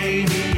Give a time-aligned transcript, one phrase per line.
[0.00, 0.57] Radio.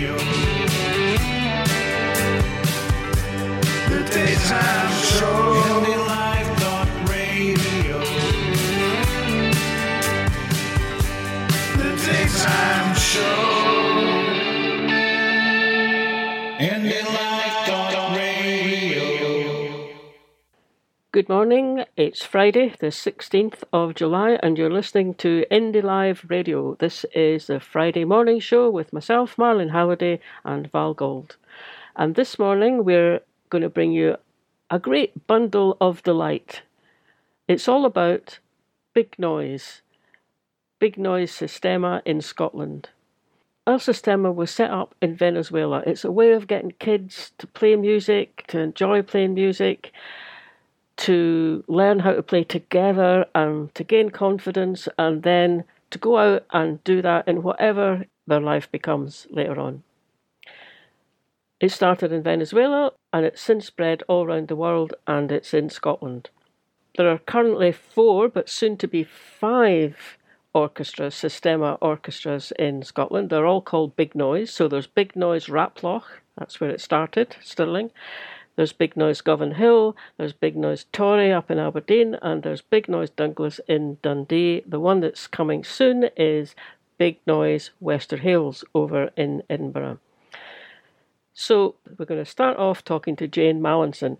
[21.21, 21.85] Good morning.
[21.99, 26.77] It's Friday, the 16th of July, and you're listening to Indie Live Radio.
[26.77, 31.37] This is the Friday morning show with myself, Marlon Halliday, and Val Gold.
[31.95, 34.17] And this morning we're going to bring you
[34.71, 36.63] a great bundle of delight.
[37.47, 38.39] It's all about
[38.95, 39.83] big noise,
[40.79, 42.89] big noise Sistema in Scotland.
[43.67, 45.83] El Sistema was set up in Venezuela.
[45.87, 49.93] It's a way of getting kids to play music, to enjoy playing music
[51.01, 56.45] to learn how to play together and to gain confidence and then to go out
[56.51, 59.83] and do that in whatever their life becomes later on.
[61.59, 65.71] It started in Venezuela and it's since spread all around the world and it's in
[65.71, 66.29] Scotland.
[66.97, 70.19] There are currently four, but soon to be five
[70.53, 73.31] orchestras, Sistema orchestras in Scotland.
[73.31, 74.51] They're all called Big Noise.
[74.51, 76.05] So there's Big Noise Raploch,
[76.37, 77.91] that's where it started, Stirling.
[78.61, 82.91] There's Big Noise Govan Hill, there's Big Noise Torry up in Aberdeen, and there's Big
[82.91, 84.63] Noise Douglas in Dundee.
[84.67, 86.55] The one that's coming soon is
[86.99, 89.99] Big Noise Wester Hailes over in Edinburgh.
[91.33, 94.19] So we're going to start off talking to Jane Mallinson.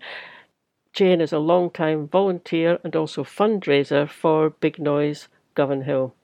[0.91, 6.15] Jane is a long-time volunteer and also fundraiser for Big Noise Govan Hill.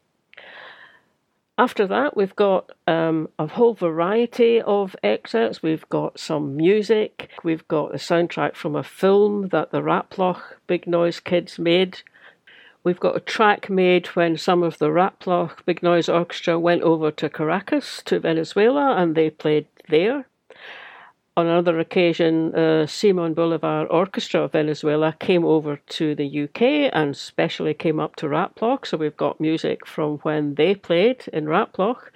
[1.60, 5.64] After that, we've got um, a whole variety of excerpts.
[5.64, 7.32] We've got some music.
[7.44, 12.04] We've got a soundtrack from a film that the Raploch Big Noise kids made.
[12.84, 17.10] We've got a track made when some of the Raploch Big Noise Orchestra went over
[17.12, 20.28] to Caracas, to Venezuela, and they played there.
[21.38, 27.16] On another occasion, uh, Simon Bolivar Orchestra of Venezuela came over to the UK and
[27.16, 28.88] specially came up to Raploch.
[28.88, 32.10] So we've got music from when they played in Raploch.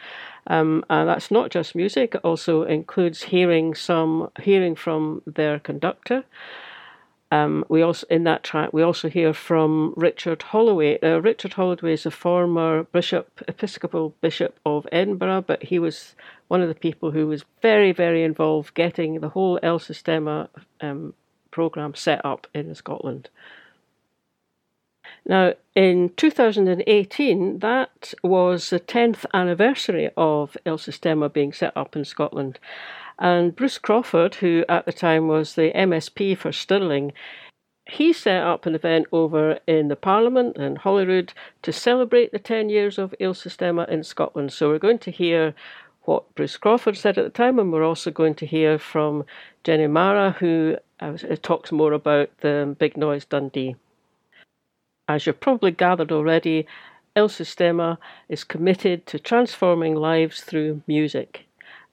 [0.48, 6.24] Um, and that's not just music; it also includes hearing some hearing from their conductor.
[7.32, 11.00] Um, we also in that track we also hear from Richard Holloway.
[11.02, 16.16] Uh, Richard Holloway is a former bishop, Episcopal bishop of Edinburgh, but he was
[16.50, 20.50] one of the people who was very, very involved getting the whole El Sistema
[20.82, 21.14] um,
[21.52, 23.30] program set up in Scotland.
[25.26, 32.04] Now, in 2018, that was the 10th anniversary of El Sistema being set up in
[32.04, 32.60] Scotland.
[33.22, 37.14] And Bruce Crawford, who at the time was the MSP for Stirling,
[37.86, 41.32] he set up an event over in the Parliament in Holyrood
[41.62, 44.52] to celebrate the 10 years of El Sistema in Scotland.
[44.52, 45.54] So we're going to hear
[46.06, 49.24] what Bruce Crawford said at the time, and we're also going to hear from
[49.64, 53.76] Jenny Marra, who uh, talks more about the Big Noise Dundee.
[55.08, 56.66] As you've probably gathered already,
[57.16, 58.00] El Sistema
[58.30, 61.46] is committed to transforming lives through music.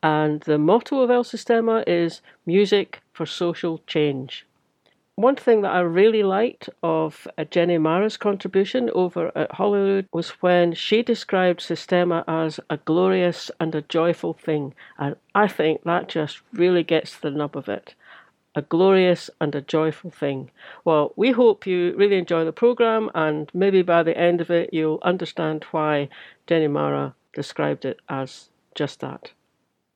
[0.03, 4.47] And the motto of El Sistema is music for social change.
[5.17, 10.31] One thing that I really liked of uh, Jenny Marra's contribution over at Holyrood was
[10.41, 14.75] when she described Sistema as a glorious and a joyful thing.
[14.97, 17.97] And I think that just really gets the nub of it.
[18.55, 20.53] A glorious and a joyful thing.
[20.85, 24.73] Well, we hope you really enjoy the programme, and maybe by the end of it,
[24.73, 26.09] you'll understand why
[26.47, 29.33] Jenny Marra described it as just that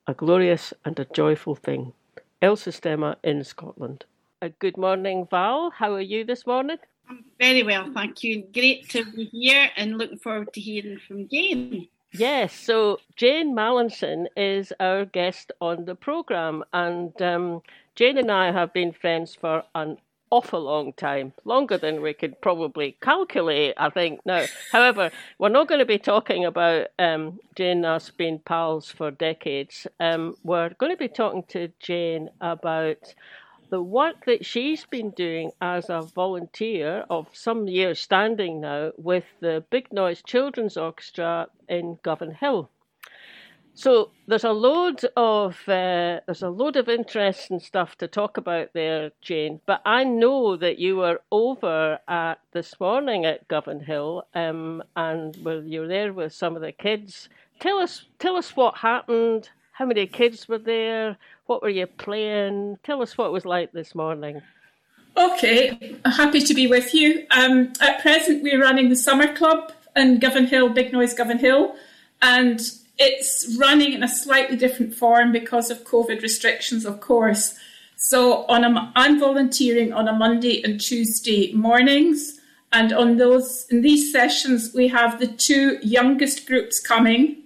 [0.06, 1.92] a glorious and a joyful thing.
[2.40, 4.04] El Sistema in Scotland.
[4.40, 5.70] Uh, good morning, Val.
[5.70, 6.78] How are you this morning?
[7.08, 8.44] I'm very well, thank you.
[8.52, 11.88] Great to be here and looking forward to hearing from Jane.
[12.12, 17.62] Yes, so Jane Mallinson is our guest on the programme, and um,
[17.94, 19.98] Jane and I have been friends for an
[20.32, 24.24] awful long time, longer than we could probably calculate, I think.
[24.24, 28.90] Now, however, we're not going to be talking about um, Jane and us being pals
[28.90, 29.86] for decades.
[30.00, 33.14] Um, we're going to be talking to Jane about
[33.68, 39.24] the work that she's been doing as a volunteer of some years standing now with
[39.40, 42.70] the Big Noise Children's Orchestra in Govan Hill.
[43.74, 48.68] So there's a load of uh, there's a load of interesting stuff to talk about
[48.74, 49.60] there, Jane.
[49.66, 55.36] But I know that you were over at this morning at Govan Hill, um, and
[55.42, 57.28] well, you were there with some of the kids.
[57.60, 59.48] Tell us, tell us what happened.
[59.72, 61.16] How many kids were there?
[61.46, 62.78] What were you playing?
[62.82, 64.42] Tell us what it was like this morning.
[65.16, 67.26] Okay, happy to be with you.
[67.30, 71.74] Um, at present, we're running the summer club in Govan Hill, Big Noise Govan Hill,
[72.20, 72.60] and
[72.98, 77.54] it's running in a slightly different form because of COVID restrictions, of course.
[77.96, 82.40] So on a, I'm volunteering on a Monday and Tuesday mornings,
[82.72, 87.38] and on those in these sessions we have the two youngest groups coming.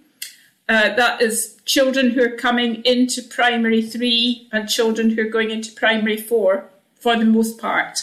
[0.68, 5.50] Uh, that is children who are coming into primary three and children who are going
[5.50, 8.02] into primary four for the most part,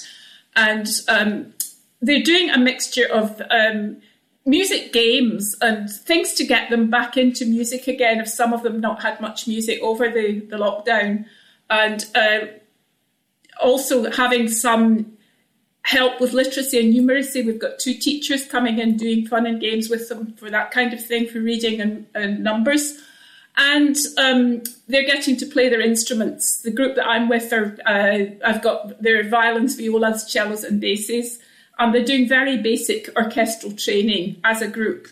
[0.55, 1.53] and um,
[2.01, 3.97] they're doing a mixture of um,
[4.45, 8.81] music games and things to get them back into music again if some of them
[8.81, 11.25] not had much music over the, the lockdown.
[11.69, 12.39] And uh,
[13.61, 15.13] also having some
[15.83, 17.45] help with literacy and numeracy.
[17.45, 20.93] We've got two teachers coming in doing fun and games with them for that kind
[20.93, 22.99] of thing for reading and, and numbers.
[23.55, 26.61] And um, they're getting to play their instruments.
[26.61, 31.39] The group that i'm with are uh, i've got their violins violas cellos and basses
[31.79, 35.07] and they're doing very basic orchestral training as a group.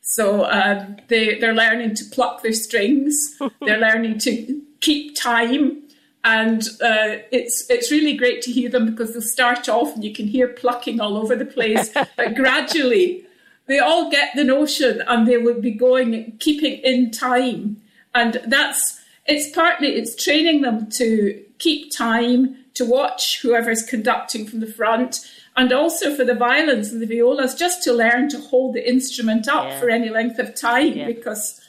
[0.00, 5.82] So um, they, they're learning to pluck their strings, they're learning to keep time,
[6.24, 10.12] and uh, it's it's really great to hear them because they'll start off and you
[10.12, 13.24] can hear plucking all over the place, but gradually
[13.66, 17.76] they all get the notion and they will be going keeping in time,
[18.14, 24.60] and that's it's partly it's training them to keep time to watch whoever's conducting from
[24.60, 28.74] the front and also for the violins and the violas, just to learn to hold
[28.74, 29.80] the instrument up yeah.
[29.80, 30.92] for any length of time.
[30.92, 31.06] Yeah.
[31.06, 31.60] Because,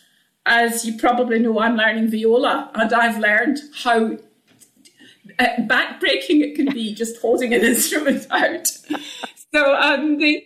[0.46, 4.18] as you probably know, I'm learning viola, and I've learned how
[5.40, 8.68] uh, backbreaking it can be just holding an instrument out.
[9.54, 10.46] So um, the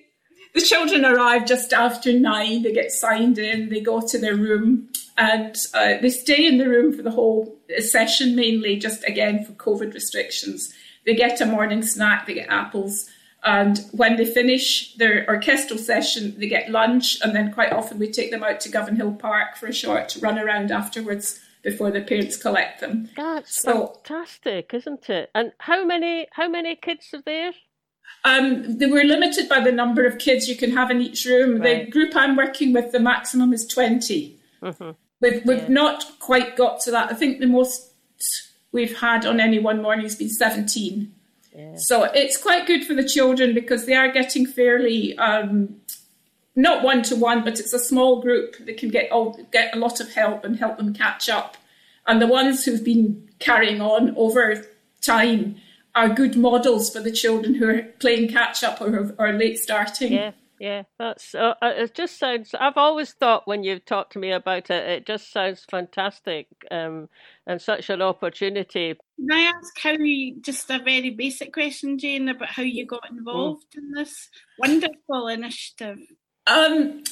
[0.53, 2.61] the children arrive just after nine.
[2.61, 3.69] They get signed in.
[3.69, 7.57] They go to their room, and uh, they stay in the room for the whole
[7.79, 10.71] session, mainly just again for COVID restrictions.
[11.07, 12.27] They get a morning snack.
[12.27, 13.09] They get apples
[13.43, 18.11] and when they finish their orchestral session, they get lunch, and then quite often we
[18.11, 22.37] take them out to Govanhill Park for a short run around afterwards before their parents
[22.37, 23.09] collect them.
[23.15, 25.31] That's so, fantastic, isn't it?
[25.33, 27.53] And how many how many kids are there?
[28.23, 31.59] Um, they were limited by the number of kids you can have in each room.
[31.61, 31.85] Right.
[31.85, 34.39] The group I'm working with, the maximum is 20.
[34.61, 34.91] Mm-hmm.
[35.21, 35.67] We've, we've yeah.
[35.69, 37.11] not quite got to that.
[37.11, 37.93] I think the most
[38.71, 40.29] we've had on any one morning has been
[41.51, 41.79] 17.
[41.79, 45.81] So it's quite good for the children because they are getting fairly um,
[46.55, 49.79] not one to one, but it's a small group that can get all, get a
[49.79, 51.57] lot of help and help them catch up.
[52.07, 54.65] And the ones who've been carrying on over
[55.01, 55.57] time
[55.95, 60.13] are good models for the children who are playing catch up or are late starting.
[60.13, 60.31] Yeah.
[60.59, 61.95] Yeah, that's uh, uh, it.
[61.95, 62.53] Just sounds.
[62.53, 67.09] I've always thought when you've talked to me about it, it just sounds fantastic, um,
[67.47, 68.95] and such an opportunity.
[69.17, 70.39] Can I ask how you?
[70.41, 73.79] Just a very basic question, Jane, about how you got involved mm.
[73.79, 75.97] in this wonderful initiative.
[76.47, 77.03] Um,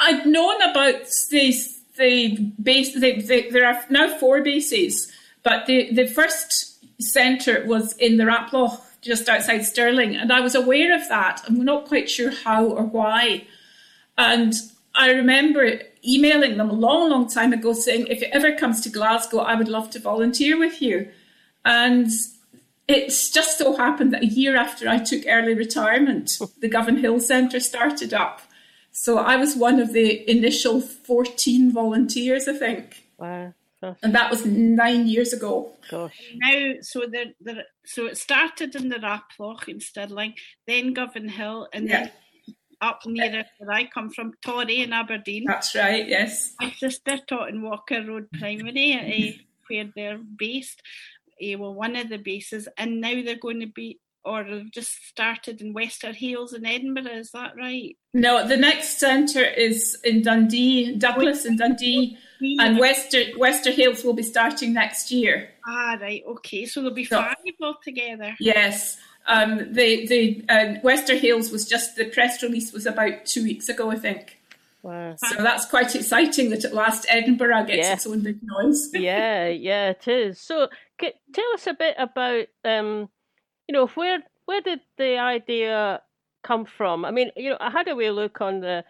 [0.00, 1.80] I'd known about this.
[1.96, 2.94] The base.
[2.94, 6.72] The, the, there are now four bases, but the the first
[7.02, 10.16] centre was in the Raploch just outside Stirling.
[10.16, 11.42] And I was aware of that.
[11.46, 13.46] I'm not quite sure how or why.
[14.16, 14.54] And
[14.94, 18.90] I remember emailing them a long, long time ago saying, if it ever comes to
[18.90, 21.08] Glasgow, I would love to volunteer with you.
[21.64, 22.10] And
[22.88, 27.60] it's just so happened that a year after I took early retirement, the Govanhill Centre
[27.60, 28.42] started up.
[28.90, 33.06] So I was one of the initial 14 volunteers, I think.
[33.16, 33.54] Wow.
[34.02, 35.72] And that was nine years ago.
[35.90, 36.14] Gosh.
[36.36, 40.34] Now, so the, the so it started in the Raploch in Stirling,
[40.68, 42.04] then Govanhill, and yeah.
[42.04, 42.10] then
[42.82, 45.44] up near where I come from, Torry in Aberdeen.
[45.46, 46.54] That's right, yes.
[46.60, 50.82] My sister taught in Walker Road Primary, uh, where they're based.
[51.42, 55.04] Uh, well, one of the bases, and now they're going to be or have just
[55.06, 57.10] started in Wester Hailes in Edinburgh.
[57.12, 57.96] Is that right?
[58.14, 62.16] No, the next centre is in Dundee, Douglas in Dundee,
[62.60, 65.50] and Wester Hailes will be starting next year.
[65.66, 66.22] Ah, right.
[66.26, 68.36] Okay, so there'll be so, five altogether.
[68.38, 68.98] Yes.
[69.26, 73.68] Um, the the uh, Wester Hailes was just the press release was about two weeks
[73.68, 74.38] ago, I think.
[74.82, 75.14] Wow.
[75.16, 77.92] So that's quite exciting that at last Edinburgh gets yeah.
[77.92, 78.90] its own big noise.
[78.94, 80.40] yeah, yeah, it is.
[80.40, 83.08] So, tell us a bit about um,
[83.68, 86.02] you know, where where did the idea
[86.42, 87.04] come from?
[87.04, 88.84] I mean, you know, I had a wee look on the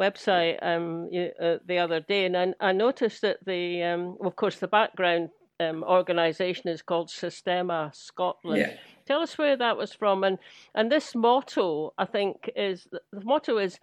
[0.00, 1.08] website um,
[1.40, 5.30] uh, the other day, and I, I noticed that the, um, of course, the background
[5.60, 8.58] um, organisation is called Sistema Scotland.
[8.58, 8.74] Yeah.
[9.06, 10.38] Tell us where that was from, and
[10.74, 13.78] and this motto, I think, is the motto is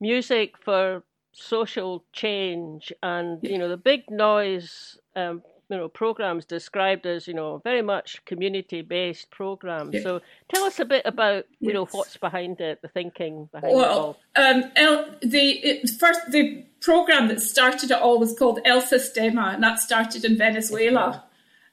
[0.00, 7.06] music for social change, and you know, the big noise um, you know programs described
[7.06, 9.94] as you know very much community based programs.
[9.94, 10.02] Yeah.
[10.02, 10.20] So
[10.52, 13.98] tell us a bit about you know what's behind it, the thinking behind it Well,
[13.98, 14.18] all.
[14.36, 19.54] um, El, the it, first the program that started it all was called El Sistema,
[19.54, 21.24] and that started in Venezuela.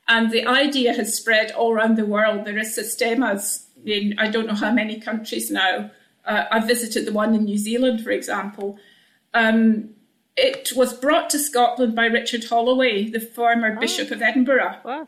[0.07, 2.45] And the idea has spread all around the world.
[2.45, 5.91] There is sistemas in I don't know how many countries now.
[6.25, 8.77] Uh, I visited the one in New Zealand, for example.
[9.33, 9.89] Um,
[10.38, 15.07] it was brought to Scotland by Richard Holloway, the former Bishop of Edinburgh Wow.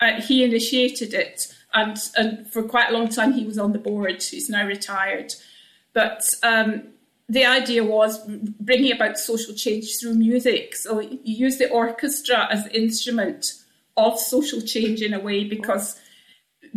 [0.00, 3.78] uh, he initiated it, and, and for quite a long time he was on the
[3.78, 4.22] board.
[4.22, 5.34] He's now retired,
[5.92, 6.84] but um,
[7.28, 8.18] the idea was
[8.60, 10.74] bringing about social change through music.
[10.76, 13.52] So you use the orchestra as the instrument
[13.96, 16.00] of social change in a way because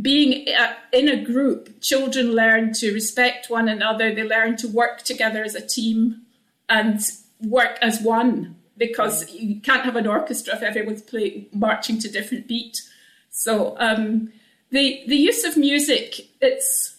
[0.02, 4.14] being uh, in a group, children learn to respect one another.
[4.14, 6.22] They learn to work together as a team
[6.68, 7.00] and
[7.42, 12.48] work as one because you can't have an orchestra if everyone's play, marching to different
[12.48, 12.82] beat.
[13.30, 14.34] So um,
[14.72, 16.98] the the use of music, it's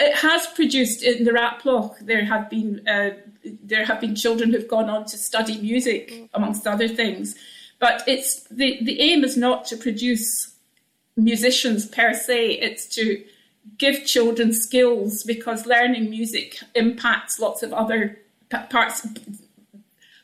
[0.00, 1.98] it has produced in the Raploch.
[2.00, 3.10] There have been uh,
[3.44, 7.34] there have been children who've gone on to study music, amongst other things.
[7.82, 10.54] But it's the the aim is not to produce
[11.16, 12.52] musicians per se.
[12.60, 13.24] It's to
[13.76, 18.20] give children skills because learning music impacts lots of other
[18.70, 19.04] parts,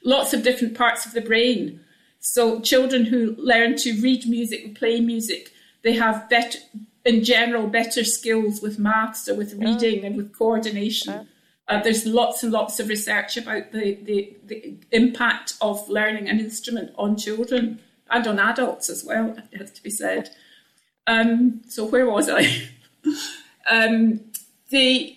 [0.04, 1.80] lots of different parts of the brain.
[2.20, 6.60] So children who learn to read music and play music, they have better,
[7.04, 11.26] in general, better skills with maths or with reading and with coordination.
[11.68, 16.40] Uh, there's lots and lots of research about the, the, the impact of learning an
[16.40, 17.78] instrument on children
[18.10, 20.30] and on adults as well, it has to be said.
[21.06, 22.68] Um, so where was I?
[23.70, 24.20] um,
[24.70, 25.14] the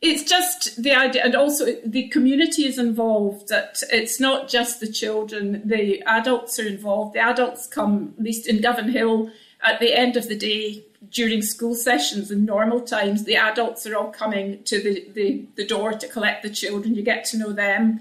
[0.00, 3.48] it's just the idea, and also the community is involved.
[3.48, 7.14] That it's not just the children; the adults are involved.
[7.14, 9.30] The adults come, at least in Govan Hill,
[9.62, 13.24] at the end of the day during school sessions and normal times.
[13.24, 16.94] The adults are all coming to the, the, the door to collect the children.
[16.94, 18.00] You get to know them.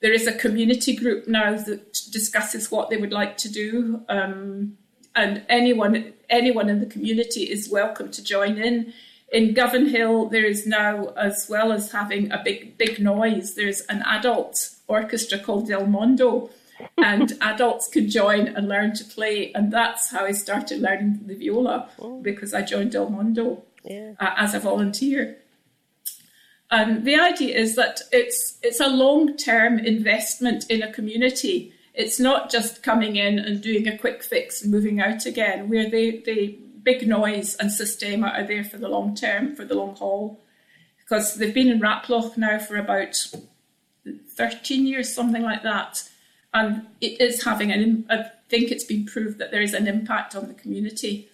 [0.00, 4.78] There is a community group now that discusses what they would like to do, um,
[5.14, 8.94] and anyone anyone in the community is welcome to join in
[9.32, 13.80] in Govan Hill, there is now, as well as having a big big noise, there's
[13.82, 16.50] an adult orchestra called Del Mondo,
[16.98, 19.52] and adults can join and learn to play.
[19.54, 21.88] And that's how I started learning the viola
[22.22, 24.12] because I joined Del Mondo Yeah.
[24.20, 25.36] uh, as a volunteer.
[26.70, 31.72] And the idea is that it's it's a long term investment in a community.
[31.94, 35.68] It's not just coming in and doing a quick fix and moving out again.
[35.68, 39.74] Where the the big noise and Sistema are there for the long term, for the
[39.74, 40.40] long haul,
[41.00, 43.16] because they've been in Raploch now for about
[44.36, 46.08] thirteen years, something like that,
[46.52, 48.06] and it is having an.
[48.10, 51.28] I think it's been proved that there is an impact on the community.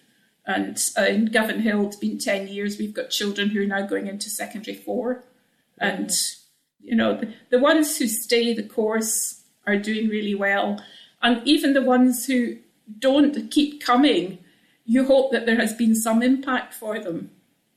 [0.45, 2.77] And uh, in Govan Hill, it's been 10 years.
[2.77, 5.25] We've got children who are now going into secondary four.
[5.77, 6.09] And,
[6.79, 10.81] you know, the, the ones who stay the course are doing really well.
[11.21, 12.57] And even the ones who
[12.97, 14.39] don't keep coming,
[14.85, 17.31] you hope that there has been some impact for them.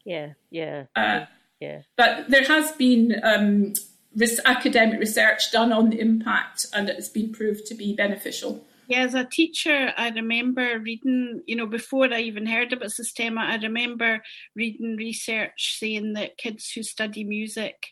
[0.04, 0.34] Yeah.
[0.50, 0.84] Yeah.
[0.94, 1.24] Uh,
[1.58, 1.82] yeah.
[1.96, 3.72] But there has been um,
[4.44, 8.64] academic research done on the impact, and it's been proved to be beneficial.
[8.88, 13.38] Yeah, as a teacher, I remember reading, you know, before I even heard about Sistema,
[13.38, 14.20] I remember
[14.56, 17.86] reading research saying that kids who study music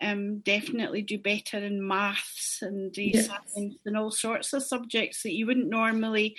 [0.00, 3.26] um, definitely do better in maths and uh, Yes.
[3.26, 6.36] science and all sorts of subjects that you wouldn't normally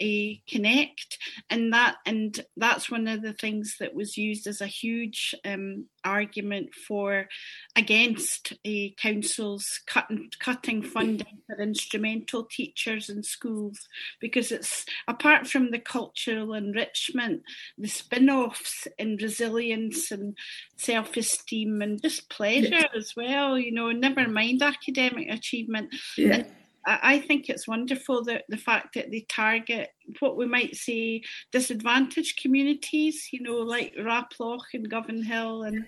[0.00, 1.18] uh, connect.
[1.50, 5.86] And that and that's one of the things that was used as a huge um,
[6.04, 7.28] argument for
[7.76, 13.88] against uh, councils cutting cutting funding for instrumental teachers in schools
[14.20, 17.42] because it's apart from the cultural enrichment,
[17.78, 20.36] the spin-offs in resilience and
[20.76, 23.50] self-esteem and just pleasure as well.
[23.58, 25.86] You know, never mind academic achievement.
[26.16, 26.34] Yeah.
[26.34, 26.46] And
[26.86, 29.86] I I think it's wonderful that the fact that they target
[30.20, 35.78] what we might say disadvantaged communities, you know, like Raploch and Govan Hill and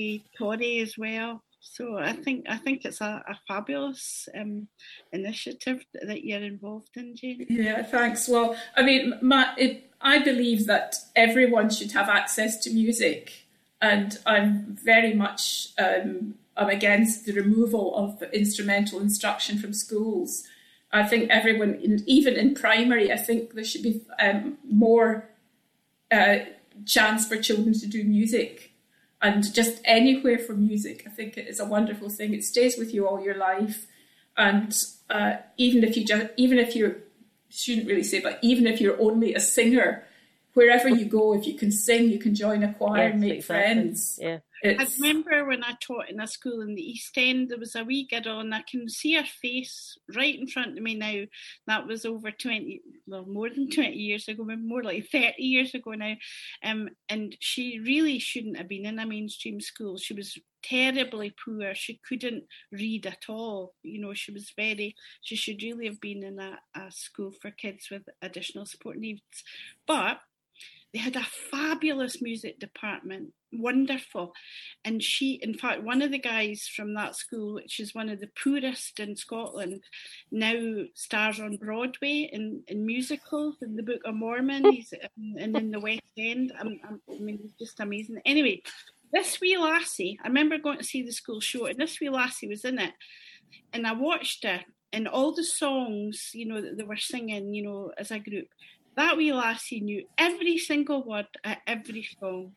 [0.00, 1.32] uh, Torry as well.
[1.76, 4.68] So I think I think it's a, a fabulous um,
[5.12, 7.46] initiative that you're involved in, Jane.
[7.48, 8.28] Yeah, thanks.
[8.28, 13.46] Well, I mean, my, it, I believe that everyone should have access to music,
[13.80, 20.44] and I'm very much um, I'm against the removal of instrumental instruction from schools.
[20.92, 25.28] I think everyone, in, even in primary, I think there should be um, more
[26.12, 26.36] uh,
[26.86, 28.72] chance for children to do music
[29.20, 31.02] and just anywhere for music.
[31.06, 32.34] I think it is a wonderful thing.
[32.34, 33.86] It stays with you all your life,
[34.36, 34.76] and
[35.10, 36.96] uh, even if you just even if you're
[37.48, 40.04] shouldn't really say, but even if you're only a singer,
[40.54, 43.32] wherever you go, if you can sing, you can join a choir Yes, and make
[43.34, 43.62] exactly.
[43.64, 44.18] friends.
[44.20, 44.38] Yeah.
[44.64, 47.84] I remember when I taught in a school in the East End, there was a
[47.84, 51.24] wee girl, and I can see her face right in front of me now.
[51.66, 55.90] That was over 20, well, more than 20 years ago, more like 30 years ago
[55.92, 56.14] now.
[56.64, 59.98] Um, and she really shouldn't have been in a mainstream school.
[59.98, 61.74] She was terribly poor.
[61.74, 63.74] She couldn't read at all.
[63.82, 67.50] You know, she was very, she should really have been in a, a school for
[67.50, 69.20] kids with additional support needs.
[69.86, 70.20] But
[70.94, 74.32] they had a fabulous music department, wonderful.
[74.84, 78.20] And she, in fact, one of the guys from that school, which is one of
[78.20, 79.82] the poorest in Scotland,
[80.30, 84.94] now stars on Broadway in, in musicals, in the Book of Mormon, he's
[85.36, 86.52] and in the West End.
[86.60, 88.20] I'm, I'm, I mean, he's just amazing.
[88.24, 88.62] Anyway,
[89.12, 92.48] this wee lassie, I remember going to see the school show, and this wee lassie
[92.48, 92.92] was in it.
[93.72, 94.60] And I watched her,
[94.92, 98.46] and all the songs, you know, that they were singing, you know, as a group,
[98.96, 102.52] that wee lassie knew every single word at every song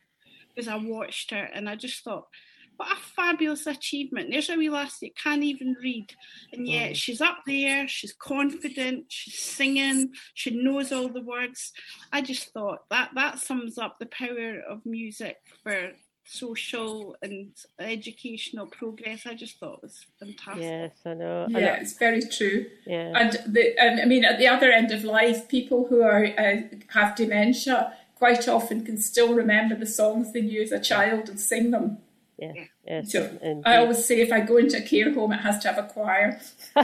[0.56, 2.28] because I watched her and I just thought,
[2.78, 4.30] what a fabulous achievement.
[4.32, 6.14] There's a wee lassie that can't even read,
[6.54, 6.96] and yet Mm.
[6.96, 11.74] she's up there, she's confident, she's singing, she knows all the words.
[12.12, 15.94] I just thought that that sums up the power of music for
[16.28, 19.26] social and educational progress.
[19.26, 20.64] I just thought it was fantastic.
[20.64, 21.48] Yes, I know.
[21.54, 21.74] I yeah, know.
[21.82, 22.66] it's very true.
[22.86, 23.14] Yeah.
[23.16, 26.58] And the, and I mean, at the other end of life, people who are uh,
[26.90, 31.40] have dementia quite often can still remember the songs they knew as a child and
[31.40, 32.00] sing them.
[32.38, 32.54] Yeah.
[32.86, 33.12] Yes.
[33.12, 33.64] So indeed.
[33.66, 35.88] I always say, if I go into a care home, it has to have a
[35.88, 36.40] choir.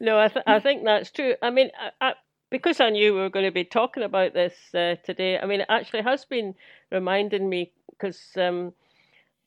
[0.00, 1.34] No, I, th- I think that's true.
[1.42, 2.14] I mean, I, I,
[2.50, 5.60] because I knew we were going to be talking about this uh, today, I mean,
[5.60, 6.54] it actually has been
[6.90, 8.72] reminding me because um,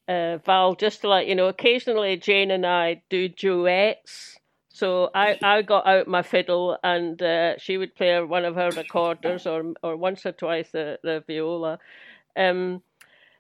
[0.08, 4.38] uh, Val, just to let you know, occasionally Jane and I do duets.
[4.70, 8.70] So I, I got out my fiddle and uh, she would play one of her
[8.72, 11.80] recorders or or once or twice the, the viola.
[12.38, 12.82] Um,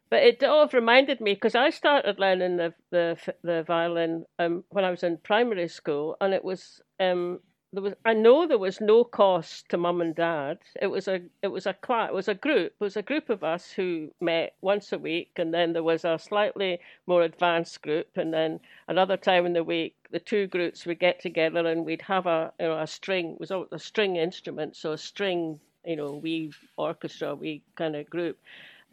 [0.10, 4.84] but it all reminded me because I started learning the the the violin um, when
[4.84, 7.40] I was in primary school, and it was um,
[7.74, 10.60] there was I know there was no cost to mum and dad.
[10.82, 13.44] It was a it was a it was a group, it was a group of
[13.44, 18.10] us who met once a week, and then there was a slightly more advanced group,
[18.16, 22.02] and then another time in the week the two groups would get together and we'd
[22.02, 25.96] have a you know a string it was a, string instrument, so a string you
[25.96, 28.38] know we orchestra we kind of group,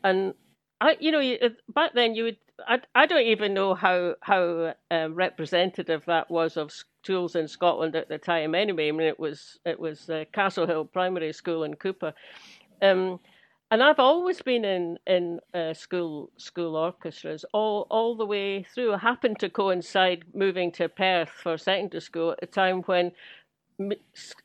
[0.04, 0.34] and
[0.80, 2.36] I, you know, back then you would.
[2.66, 6.72] I, I don't even know how how um, representative that was of
[7.08, 8.54] schools in Scotland at the time.
[8.54, 12.12] Anyway, I mean, it was it was uh, Castle Hill Primary School in Cupar,
[12.82, 13.18] um,
[13.70, 18.92] and I've always been in in uh, school school orchestras all all the way through.
[18.92, 23.12] I happened to coincide moving to Perth for secondary school at a time when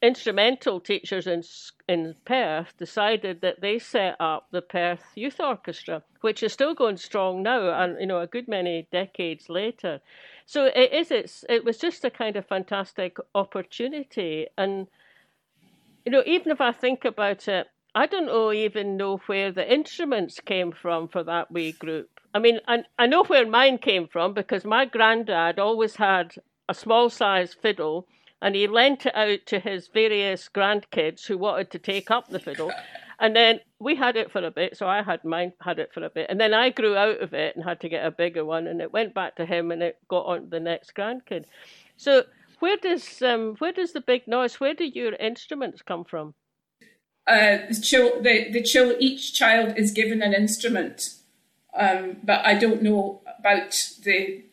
[0.01, 1.43] instrumental teachers in
[1.89, 6.95] in Perth decided that they set up the Perth Youth Orchestra, which is still going
[6.97, 9.99] strong now, and you know a good many decades later.
[10.45, 11.11] So it is.
[11.11, 14.87] It's it was just a kind of fantastic opportunity, and
[16.05, 19.71] you know even if I think about it, I don't know even know where the
[19.71, 22.19] instruments came from for that wee group.
[22.33, 26.35] I mean, I I know where mine came from because my granddad always had
[26.67, 28.07] a small size fiddle
[28.41, 32.39] and he lent it out to his various grandkids who wanted to take up the
[32.39, 32.71] fiddle.
[33.23, 36.03] And then we had it for a bit, so I had mine had it for
[36.03, 38.43] a bit, and then I grew out of it and had to get a bigger
[38.43, 41.45] one, and it went back to him, and it got on to the next grandkid.
[41.95, 42.23] So
[42.59, 44.59] where does um where does the big noise?
[44.59, 46.33] Where do your instruments come from?
[47.25, 51.15] Uh, the, chil- the, the each child is given an instrument,
[51.73, 53.71] um, but I don't know about
[54.03, 54.43] the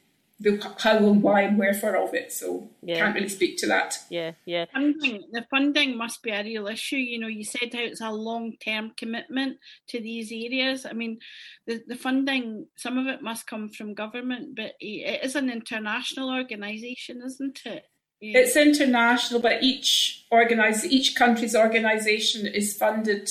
[0.43, 2.97] the how and why and wherefore of it, so Yeah.
[2.99, 3.99] can't really speak to that.
[4.09, 7.81] Yeah, yeah, funding the funding must be a real issue you know you said how
[7.81, 11.19] it's a long term commitment to these areas i mean
[11.67, 16.31] the, the funding some of it must come from government but it is an international
[16.31, 17.85] organization isn't it
[18.23, 18.41] Yeah.
[18.41, 23.31] It's international, but each organize each country's organization is funded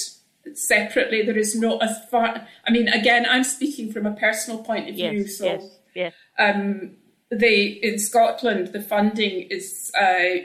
[0.54, 1.22] separately.
[1.22, 2.48] There is no as far.
[2.67, 5.12] I mean, again, I'm speaking from a personal point of view.
[5.22, 6.12] yes, So, yes, yeah,
[6.45, 6.98] um,
[7.31, 10.43] they in Scotland, the funding is uh,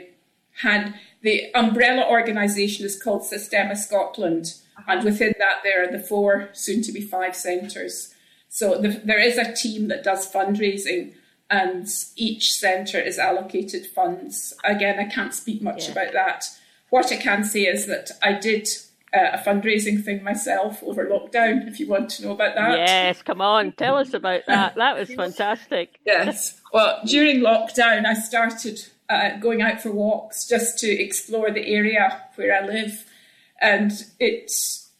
[0.61, 4.53] had the umbrella organisation is called Sistema Scotland,
[4.87, 8.13] and within that there are the four, soon to be five centres.
[8.49, 11.13] So the, there is a team that does fundraising,
[11.49, 14.53] and each centre is allocated funds.
[14.63, 15.91] Again, I can't speak much Yeah.
[15.93, 16.45] about that.
[16.89, 18.69] What I can say is that I did
[19.15, 21.67] a fundraising thing myself over lockdown.
[21.67, 24.75] If you want to know about that, Yes, come on, tell us about that.
[24.75, 25.99] That was fantastic.
[26.05, 26.59] Yes.
[26.73, 32.21] Well, during lockdown, I started uh, going out for walks just to explore the area
[32.35, 33.05] where I live,
[33.61, 34.51] and it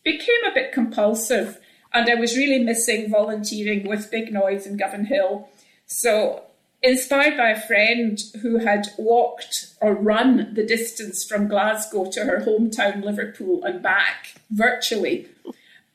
[0.04, 1.60] became a bit compulsive.
[1.94, 5.48] And I was really missing volunteering with Big Noise in Govanhill.
[5.86, 6.44] So,
[6.82, 12.40] inspired by a friend who had walked or run the distance from Glasgow to her
[12.46, 15.28] hometown, Liverpool, and back virtually,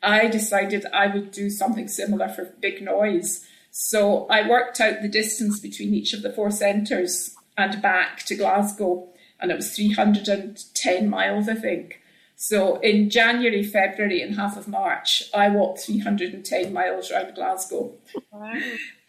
[0.03, 3.47] I decided I would do something similar for Big Noise.
[3.71, 8.35] So I worked out the distance between each of the four centres and back to
[8.35, 12.01] Glasgow, and it was 310 miles, I think.
[12.37, 17.93] So in January, February, and half of March, I walked 310 miles around Glasgow.
[18.33, 18.55] Wow.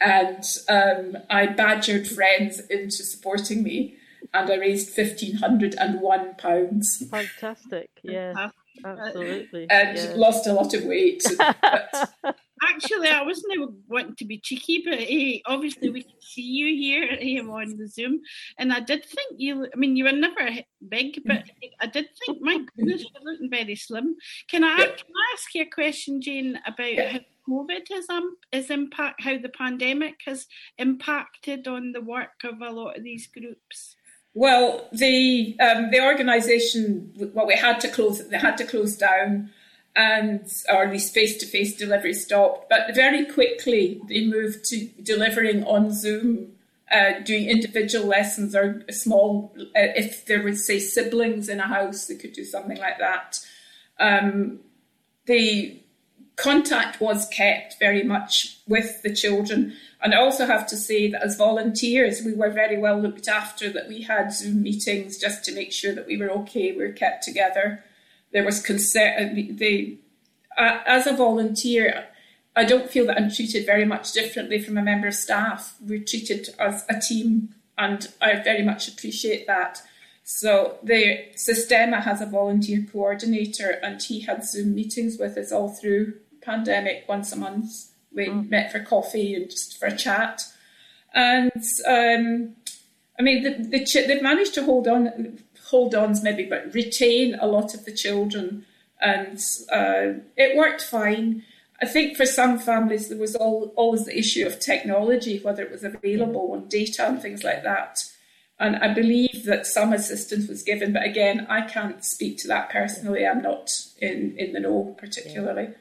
[0.02, 3.96] And um, I badgered friends into supporting me,
[4.34, 7.90] and I raised £1,501 Fantastic.
[8.04, 8.50] Yeah,
[8.84, 9.68] absolutely.
[9.70, 10.14] and yeah.
[10.16, 11.24] lost a lot of weight.
[11.38, 12.10] But
[12.64, 17.08] Actually, I wasn't wanting to be cheeky, but eh, obviously we can see you here
[17.20, 18.22] eh, on the Zoom,
[18.60, 19.66] and I did think you.
[19.66, 20.48] I mean, you were never
[20.88, 21.44] big, but
[21.80, 24.16] I did think, my goodness, you're looking very slim.
[24.48, 24.86] Can I, Yeah.
[24.86, 27.20] can I ask you a question, Jane, about how
[27.52, 32.98] COVID has um, impact, how the pandemic has impacted on the work of a lot
[32.98, 33.96] of these groups?
[34.34, 38.26] Well, the um, the organisation, well, we had to close.
[38.30, 39.50] They had to close down,
[39.96, 42.70] and or at least face to face delivery stopped.
[42.70, 46.54] But very quickly they moved to delivering on Zoom,
[46.90, 49.54] uh, doing individual lessons or small.
[49.60, 53.46] Uh, if there was say siblings in a house, they could do something like that.
[54.00, 54.62] Um,
[55.26, 55.81] the
[56.42, 59.74] contact was kept very much with the children.
[60.02, 63.70] And I also have to say that as volunteers, we were very well looked after,
[63.70, 66.92] that we had Zoom meetings just to make sure that we were okay, we were
[66.92, 67.84] kept together.
[68.34, 69.60] There was consent.
[69.60, 70.00] They,
[70.58, 72.08] as a volunteer,
[72.56, 75.76] I don't feel that I'm treated very much differently from a member of staff.
[75.80, 79.82] We're treated as a team, and I very much appreciate that.
[80.24, 85.70] So the Sistema has a volunteer coordinator, and he had Zoom meetings with us all
[85.70, 87.92] through pandemic once a month.
[88.14, 90.44] We met for coffee and just for a chat,
[91.14, 91.52] and
[91.88, 92.56] um,
[93.18, 97.36] I mean the, the ch- they've managed to hold on, hold ons maybe, but retain
[97.36, 98.66] a lot of the children,
[99.00, 99.40] and
[99.72, 101.44] uh, it worked fine.
[101.82, 105.72] I think for some families there was all, always the issue of technology, whether it
[105.72, 108.04] was available on data and things like that.
[108.60, 112.70] And I believe that some assistance was given, but again, I can't speak to that
[112.70, 113.26] personally.
[113.26, 115.64] I'm not in, in the know particularly.
[115.64, 115.81] yeah.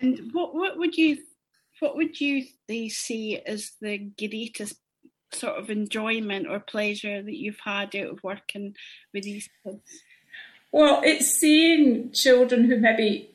[0.00, 1.18] And what what would you
[1.80, 4.76] what would you they say is the greatest
[5.32, 8.74] sort of enjoyment or pleasure that you've had out of working
[9.12, 10.02] with these kids?
[10.72, 13.30] Well, it's seeing children who maybe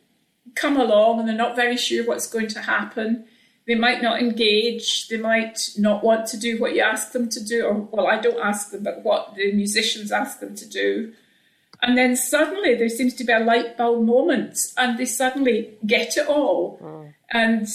[0.56, 3.26] come along and they're not very sure what's going to happen.
[3.66, 5.08] They might not engage.
[5.08, 8.20] They might not want to do what you ask them to do, or well, I
[8.20, 11.14] don't ask them, but what the musicians ask them to do.
[11.84, 16.18] And then suddenly there seems to be a light bulb moment, and they suddenly get
[16.18, 16.80] it all.
[17.30, 17.68] And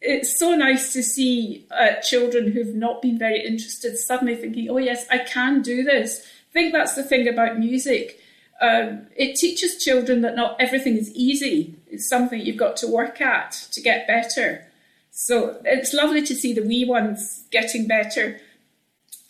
[0.00, 4.78] it's so nice to see uh, children who've not been very interested suddenly thinking, oh,
[4.78, 6.24] yes, I can do this.
[6.50, 8.20] I think that's the thing about music.
[8.60, 11.74] Um, it teaches children that not everything is easy.
[11.88, 14.64] It's something you've got to work at to get better.
[15.10, 18.40] So it's lovely to see the wee ones getting better.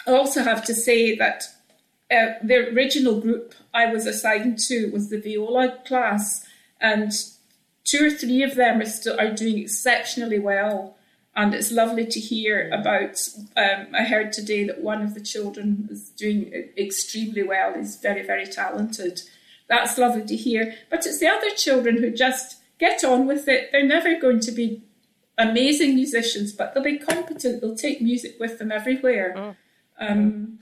[0.06, 1.44] I also have to say that
[2.10, 6.46] uh, the original group I was assigned to was the viola class,
[6.80, 7.12] and
[7.84, 10.96] two or three of them are still are doing exceptionally well.
[11.34, 13.28] And it's lovely to hear about.
[13.56, 17.74] Um, I heard today that one of the children is doing extremely well.
[17.74, 19.20] He's very, very talented.
[19.68, 20.74] That's lovely to hear.
[20.88, 23.70] But it's the other children who just get on with it.
[23.70, 24.82] They're never going to be
[25.36, 27.60] amazing musicians, but they'll be competent.
[27.60, 29.56] They'll take music with them everywhere.
[29.98, 30.60] Um,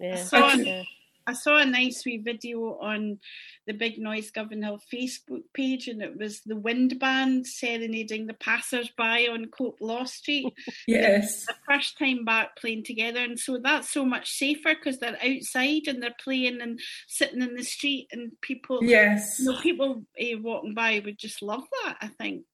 [0.00, 0.24] Yeah.
[0.32, 0.82] I can- yeah.
[1.28, 3.18] I saw a nice wee video on
[3.66, 9.26] the Big Noise Govanhill Facebook page, and it was the wind band serenading the passers-by
[9.28, 10.54] on Coplaw Street.
[10.86, 11.44] yes.
[11.46, 15.88] the first time back playing together, and so that's so much safer because they're outside
[15.88, 16.78] and they're playing and
[17.08, 19.40] sitting in the street, and people, Yes.
[19.40, 21.96] you know, people uh, walking by would just love that.
[22.02, 22.44] I think.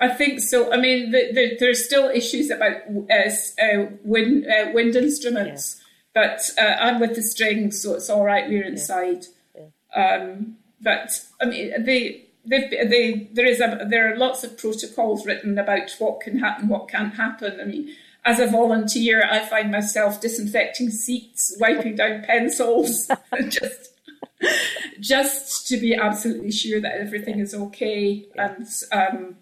[0.00, 0.72] I think so.
[0.72, 2.76] I mean, the, the, there's still issues about
[3.10, 5.82] uh, uh, wind uh, wind instruments,
[6.14, 8.48] but uh, I'm with the strings, so it's all right.
[8.48, 9.26] We're inside.
[9.94, 12.26] Um, but I mean, they.
[12.42, 16.68] They've, they, there is a, there are lots of protocols written about what can happen,
[16.68, 17.60] what can't happen.
[17.60, 17.94] I mean,
[18.24, 23.10] as a volunteer, I find myself disinfecting seats, wiping down pencils,
[23.50, 23.90] just
[25.00, 28.26] just to be absolutely sure that everything is okay.
[28.36, 29.36] And um,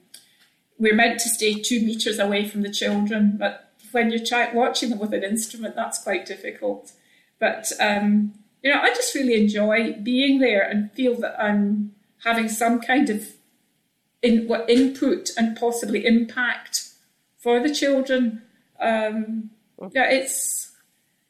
[0.79, 4.99] we're meant to stay two meters away from the children, but when you're watching them
[4.99, 6.93] with an instrument, that's quite difficult.
[7.39, 12.49] But um, you know, I just really enjoy being there and feel that I'm having
[12.49, 13.29] some kind of
[14.23, 16.89] in what input and possibly impact
[17.39, 18.43] for the children.
[18.81, 19.51] Um,
[19.93, 20.73] yeah, it's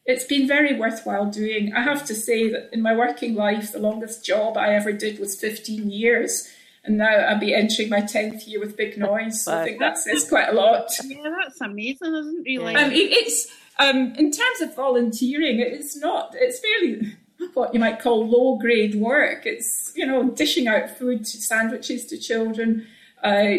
[0.05, 1.73] it's been very worthwhile doing.
[1.73, 5.19] I have to say that in my working life, the longest job I ever did
[5.19, 6.49] was 15 years.
[6.83, 9.43] And now I'll be entering my 10th year with Big Noise.
[9.43, 10.89] So I think that says quite a lot.
[11.03, 12.49] Yeah, that's amazing, isn't it?
[12.49, 12.75] Really?
[12.75, 13.47] Um, it, it's,
[13.79, 17.17] um, in terms of volunteering, it's not, it's fairly
[17.53, 19.45] what you might call low grade work.
[19.45, 22.87] It's, you know, dishing out food, sandwiches to children,
[23.23, 23.55] uh,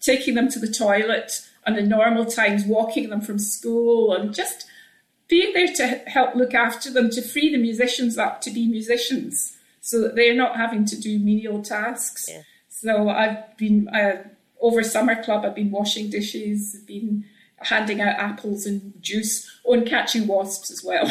[0.00, 4.66] taking them to the toilet, and in normal times walking them from school and just
[5.28, 9.56] being there to help look after them, to free the musicians up to be musicians
[9.80, 12.26] so that they're not having to do menial tasks.
[12.28, 12.42] Yeah.
[12.86, 14.22] So I've been, uh,
[14.60, 17.24] over summer club, I've been washing dishes, been
[17.58, 21.04] handing out apples and juice, oh, and catching wasps as well.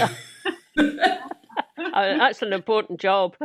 [0.78, 1.20] Uh,
[2.18, 3.36] that's an important job.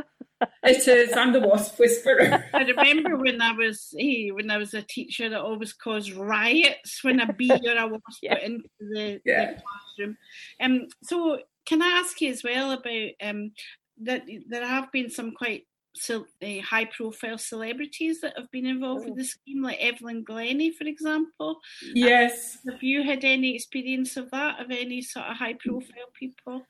[0.63, 1.17] it is.
[1.17, 2.45] I'm the wasp whisperer.
[2.55, 7.03] I remember when I was hey, when I was a teacher that always caused riots
[7.03, 8.35] when a bee or a wasp Yeah.
[8.35, 9.55] got into the, Yeah.
[9.55, 10.17] the classroom.
[10.61, 13.51] Um, so can I ask you as well about um
[14.03, 19.07] that there have been some quite so, uh, high profile celebrities that have been involved
[19.07, 21.61] with the scheme, like Evelyn Glennie, for example.
[21.95, 22.59] yes.
[22.71, 26.67] Have you had any experience of that, of any sort of high profile people?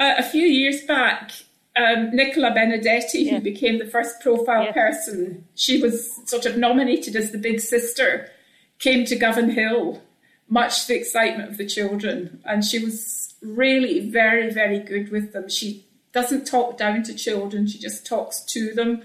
[0.00, 1.30] Uh, a few years back,
[1.76, 3.34] um, Nicola Benedetti, Yeah.
[3.36, 4.72] who became the first profile Yeah.
[4.72, 8.30] person, she was sort of nominated as the big sister,
[8.78, 10.02] came to Govan Hill,
[10.48, 12.42] much to the excitement of the children.
[12.44, 15.48] And she was really very, very good with them.
[15.48, 15.85] She
[16.16, 19.02] doesn't talk down to children, she just talks to them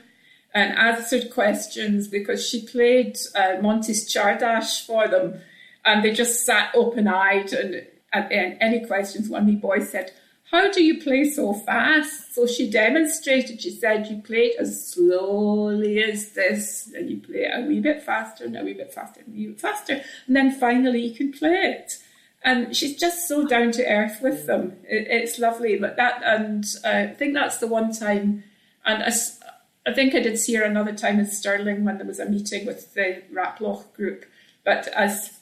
[0.53, 5.41] and answered questions because she played uh, Monti's Csárdás for them.
[5.83, 9.27] And they just sat open eyed and, and, and any questions.
[9.27, 10.13] One wee boy said,
[10.51, 12.33] How do you play so fast?
[12.33, 13.61] So she demonstrated.
[13.61, 17.81] She said, You play it as slowly as this, and you play it a wee
[17.81, 20.01] bit faster, and a wee bit faster, and a wee bit faster.
[20.27, 21.97] And then finally you can play it.
[22.43, 24.77] And she's just so down to earth with them.
[24.83, 25.77] It, it's lovely.
[25.77, 28.43] But that, and uh, I think that's the one time.
[28.83, 29.39] And as,
[29.85, 32.65] I think I did see her another time in Stirling when there was a meeting
[32.65, 34.25] with the Raploch group.
[34.63, 35.37] But as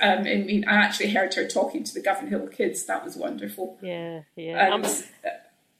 [0.00, 2.84] um, I mean, I actually heard her talking to the Govan Hill kids.
[2.86, 3.78] That was wonderful.
[3.82, 4.70] Yeah, yeah.
[4.72, 4.84] I'm,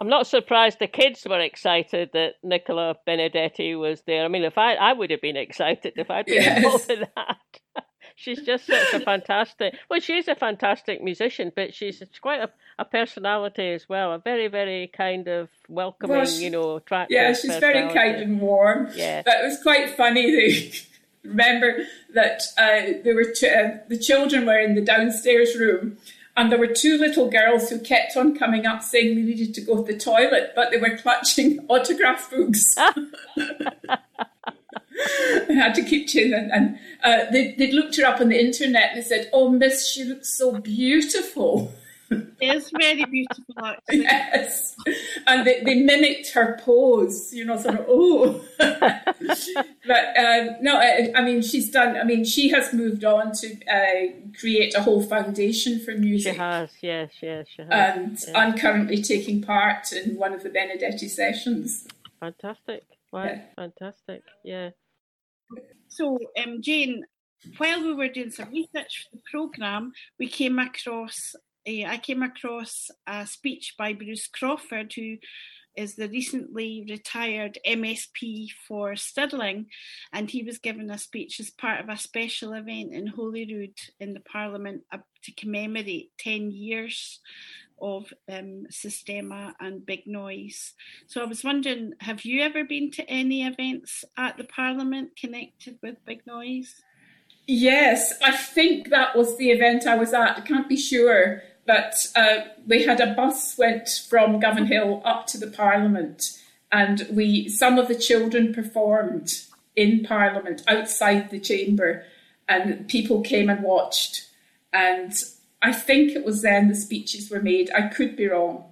[0.01, 4.25] I'm not surprised the kids were excited that Nicola Benedetti was there.
[4.25, 6.57] I mean, if I I would have been excited if I'd been Yes.
[6.59, 7.37] involved in that.
[8.19, 9.75] She's just such a fantastic.
[9.89, 14.13] Well, she's a fantastic musician, but she's quite a, a personality as well.
[14.13, 17.15] A very, very kind of welcoming, she- you know, attractive.
[17.15, 18.89] yeah, she's very kind and warm.
[18.95, 19.23] Yeah.
[19.25, 20.31] But it was quite funny.
[20.31, 20.73] They,
[21.29, 25.97] remember that uh, there were two, uh, the children were in the downstairs room.
[26.37, 29.61] And there were two little girls who kept on coming up saying they needed to
[29.61, 32.77] go to the toilet, but they were clutching autograph books.
[35.49, 38.39] I had to keep chin and, and uh, they, they'd looked her up on the
[38.41, 38.91] internet.
[38.93, 41.73] and They said, "Oh, Miss, she looks so beautiful."
[42.41, 43.99] It's very beautiful, actually.
[44.01, 44.75] yes,
[45.27, 47.35] and they, they mimicked her pose.
[47.35, 48.41] You know, sort of oh.
[48.59, 51.97] but um, no, I, I mean, she's done.
[51.97, 56.33] I mean, she has moved on to uh, create a whole foundation for music.
[56.33, 57.69] She has, yes, yes, she has.
[57.71, 58.39] And yeah.
[58.41, 61.87] I'm currently taking part in one of the Benedetti sessions.
[62.21, 62.85] Fantastic.
[63.13, 63.41] Wow, Yeah.
[63.57, 64.23] fantastic.
[64.45, 64.71] Yeah.
[65.89, 67.05] So, um, Jane,
[67.57, 71.35] while we were doing some research for the programme, we came across
[71.67, 75.17] a, I came across a speech by Bruce Crawford, who
[75.77, 79.67] is the recently retired MSP for Stirling,
[80.13, 84.13] and he was given a speech as part of a special event in Holyrood in
[84.13, 84.83] the Parliament
[85.23, 87.21] to commemorate 10 years
[87.81, 90.75] of um, Sistema and Big Noise.
[91.07, 95.79] So I was wondering, have you ever been to any events at the Parliament connected
[95.83, 96.83] with Big Noise?
[97.47, 100.37] Yes, I think that was the event I was at.
[100.37, 105.27] I can't be sure, but uh, we had a bus went from Govan Hill up
[105.29, 106.39] to the Parliament,
[106.71, 109.33] and we some of the children performed
[109.77, 112.05] in Parliament outside the chamber,
[112.47, 114.29] and people came and watched.
[114.73, 115.15] And
[115.63, 117.71] I think it was then the speeches were made.
[117.75, 118.65] I could be wrong.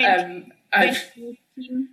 [0.00, 1.88] Um, I, 2018?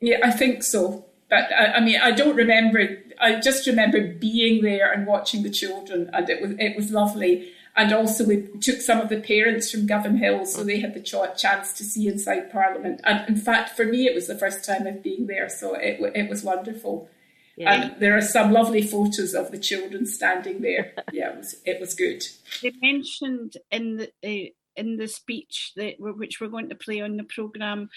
[0.00, 1.06] yeah, I think so.
[1.30, 2.98] But I, I mean, I don't remember.
[3.20, 7.50] I just remember being there and watching the children, and it was it was lovely.
[7.76, 11.40] and also we took some of the parents from Govanhill, so they had the ch-
[11.40, 13.00] chance to see inside Parliament.
[13.04, 15.98] And in fact, for me, it was the first time of being there, so it
[16.14, 17.08] it was wonderful.
[17.56, 17.72] Yeah.
[17.72, 20.92] And there are some lovely photos of the children standing there.
[21.12, 22.22] yeah, it was it was good.
[22.62, 24.10] They mentioned in the.
[24.24, 27.88] Uh, in the speech that which we're going to play on the program,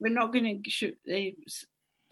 [0.00, 1.34] we're not going to shoot, uh,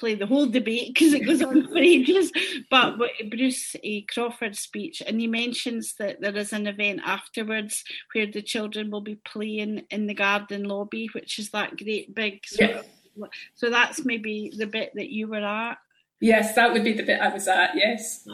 [0.00, 2.32] play the whole debate because it goes on for ages.
[2.70, 2.98] But
[3.30, 4.02] Bruce A.
[4.02, 9.02] Crawford's speech, and he mentions that there is an event afterwards where the children will
[9.02, 12.42] be playing in the garden lobby, which is that great big.
[12.58, 12.80] Yeah.
[12.80, 15.78] Of, so that's maybe the bit that you were at.
[16.20, 17.74] Yes, that would be the bit I was at.
[17.74, 18.26] Yes.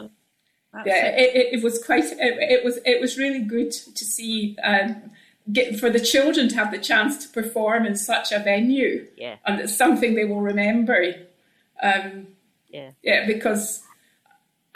[0.85, 1.35] Yeah, it.
[1.35, 2.03] It, it, was quite.
[2.03, 2.77] It, it, was.
[2.85, 4.57] It was really good to see.
[4.63, 5.11] Um,
[5.51, 9.07] get for the children to have the chance to perform in such a venue.
[9.15, 9.37] Yeah.
[9.45, 11.13] And it's something they will remember.
[11.81, 12.27] Um,
[12.69, 12.91] yeah.
[13.01, 13.83] Yeah, because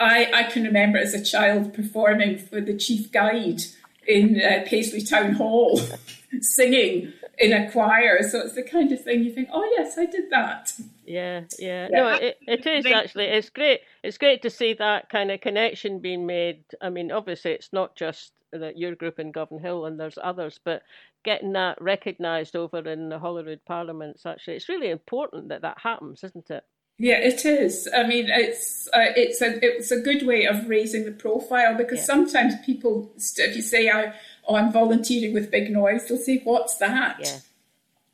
[0.00, 3.62] I I can remember as a child performing for the chief guide
[4.06, 5.80] in uh, Paisley Town Hall,
[6.40, 8.22] singing in a choir.
[8.22, 10.72] So it's the kind of thing you think, oh yes, I did that.
[11.04, 11.88] Yeah, yeah.
[11.90, 12.00] yeah.
[12.00, 13.24] No, it, it is actually.
[13.24, 13.80] It's great.
[14.02, 16.64] It's great to see that kind of connection being made.
[16.80, 20.82] I mean, obviously, it's not just that your group in Govanhill and there's others, but
[21.24, 26.22] getting that recognised over in the Holyrood Parliaments, actually, it's really important that that happens,
[26.22, 26.64] isn't it?
[26.98, 27.88] Yeah, it is.
[27.96, 31.98] I mean, it's uh, it's a it's a good way of raising the profile because
[31.98, 32.04] yeah.
[32.04, 34.14] sometimes people, if you say, "I
[34.46, 37.38] oh, I'm volunteering with Big Noise," they'll say, "What's that?" Yeah,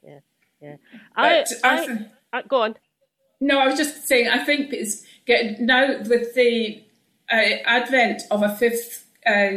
[0.02, 0.18] yeah,
[0.62, 0.76] yeah.
[1.16, 2.76] I, I, I, I, go on.
[3.40, 4.28] No, I was just saying.
[4.28, 6.82] I think it's getting now with the
[7.30, 9.52] uh, advent of a fifth uh,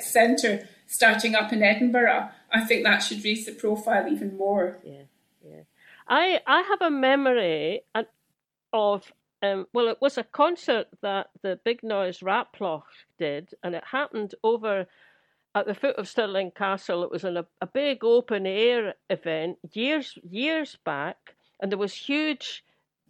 [0.00, 2.28] centre starting up in Edinburgh.
[2.52, 4.78] I think that should raise the profile even more.
[4.84, 5.02] Yeah.
[6.08, 7.82] I I have a memory
[8.72, 12.84] of um, well, it was a concert that the Big Noise Raploch
[13.18, 14.86] did, and it happened over
[15.54, 17.02] at the foot of Stirling Castle.
[17.02, 21.94] It was in a, a big open air event years years back, and there was
[21.94, 22.64] huge.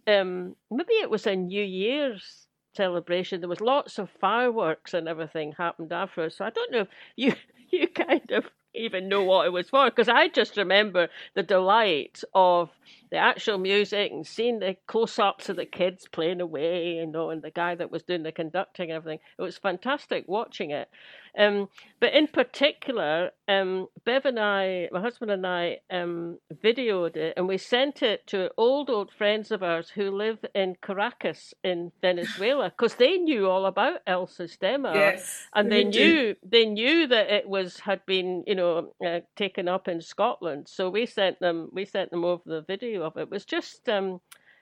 [0.05, 3.41] Um, maybe it was a New Year's celebration.
[3.41, 6.29] There was lots of fireworks and everything happened after.
[6.29, 7.33] So I don't know if you
[7.71, 12.23] you kind of even know what it was for because I just remember the delight
[12.33, 12.69] of
[13.09, 17.29] the actual music and seeing the close ups of the kids playing away, you know,
[17.29, 19.19] and the guy that was doing the conducting and everything.
[19.37, 20.89] It was fantastic watching it.
[21.37, 27.35] Um, but in particular, um, Bev and I, my husband and I, um, videoed it
[27.37, 31.91] and we sent it to old, old friends of ours who live in Caracas in
[32.01, 34.95] Venezuela because they knew all about El Sistema.
[34.95, 39.67] Yes, and they knew, they knew that it was, had been, you know, uh, taken
[39.67, 40.67] up in Scotland.
[40.67, 43.29] So we sent them, we sent them over the video of it.
[43.29, 44.21] Was just, um,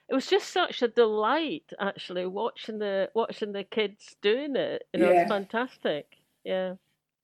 [0.10, 4.84] it was just such a delight actually watching the watching the kids doing it.
[4.94, 5.22] You know, yeah.
[5.22, 6.06] it's fantastic.
[6.44, 6.76] Yeah,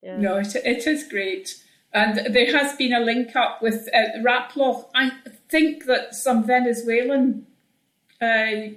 [0.02, 0.18] yeah.
[0.18, 1.62] No, it, it is great.
[1.94, 4.86] And there has been a link up with uh, Raploch.
[4.96, 5.12] I
[5.50, 7.46] think that some Venezuelan,
[8.22, 8.72] uh,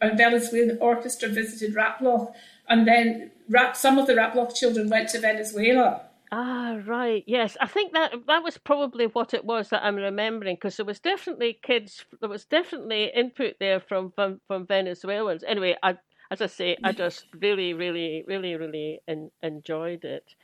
[0.00, 2.32] a Venezuelan orchestra visited Raploch,
[2.68, 6.02] and then rap, some of the Raploch children went to Venezuela.
[6.32, 7.24] Ah, right.
[7.26, 10.86] Yes, I think that that was probably what it was that I'm remembering because there
[10.86, 12.04] was definitely kids.
[12.20, 15.42] There was definitely input there from from, from Venezuelans.
[15.44, 15.98] Anyway, I
[16.30, 20.34] as I say, I just really, really, really, really en- enjoyed it.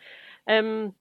[0.48, 0.94] Um,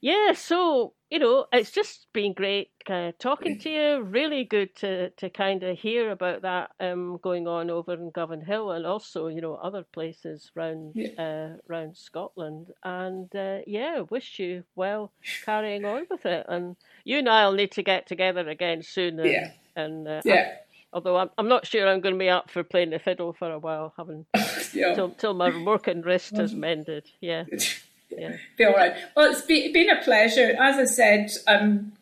[0.00, 4.02] yeah, so you know, it's just been great kind of talking to you.
[4.02, 8.74] Really good to to kind of hear about that um, going on over in Govanhill
[8.76, 11.08] and also you know other places around yeah.
[11.18, 12.68] uh, around Scotland.
[12.84, 15.12] And uh, yeah, wish you well
[15.44, 16.46] carrying on with it.
[16.48, 19.18] And you and I'll need to get together again soon.
[19.18, 19.50] And, yeah.
[19.74, 20.54] And uh, yeah.
[20.92, 23.50] Although I'm, I'm not sure I'm going to be up for playing the fiddle for
[23.50, 24.26] a while, having
[24.72, 24.94] yeah.
[24.94, 27.08] till, till my working wrist has mended.
[27.20, 27.44] Yeah.
[28.10, 28.36] Yeah.
[28.56, 28.94] Be all right.
[29.16, 30.56] Well, it's been, been a pleasure.
[30.58, 31.92] As I said, um,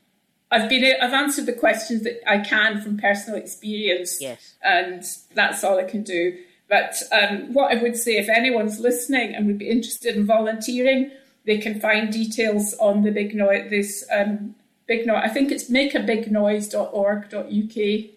[0.50, 4.20] I've been I've answered the questions that I can from personal experience.
[4.20, 4.54] Yes.
[4.62, 6.38] And that's all I can do.
[6.68, 11.10] But um, what I would say, if anyone's listening and would be interested in volunteering,
[11.46, 13.70] they can find details on the big noise.
[13.70, 14.54] This um,
[14.86, 15.22] big noise.
[15.24, 18.10] I think it's makeabignoise.org.uk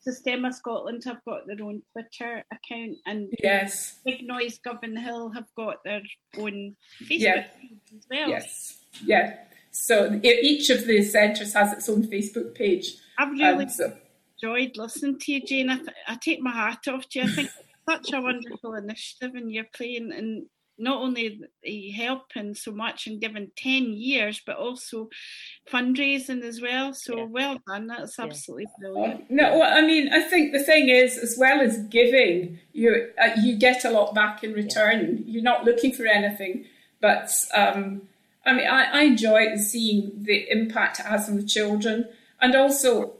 [0.05, 5.84] Sistema Scotland have got their own Twitter account, and yes, Big Noise Govanhill have got
[5.84, 6.01] their
[6.38, 7.41] own Facebook yeah.
[7.41, 8.30] page as well.
[8.30, 9.36] Yes, yeah.
[9.82, 12.95] So each of the centres has its own Facebook page.
[13.17, 13.95] I've really And so-
[14.41, 15.69] enjoyed listening to you, Jane.
[15.69, 17.25] I, th- I take my hat off to you.
[17.25, 17.57] I think it's
[17.89, 20.45] such a wonderful initiative, and you're playing and
[20.82, 25.09] not only the helping so much and giving 10 years, but also
[25.69, 26.93] fundraising as well.
[26.93, 27.23] So Yeah.
[27.25, 27.88] well done.
[27.88, 28.25] That's Yeah.
[28.25, 29.30] absolutely brilliant.
[29.30, 33.32] No, well, I mean, I think the thing is, as well as giving, you uh,
[33.41, 35.23] you get a lot back in return.
[35.27, 36.65] You're not looking for anything,
[37.01, 38.03] but um,
[38.50, 42.06] I mean, I, I enjoy seeing the impact it has on the children,
[42.41, 43.14] and also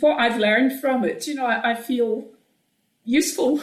[0.00, 1.26] what I've learned from it.
[1.26, 2.24] You know, I, I feel
[3.04, 3.60] useful,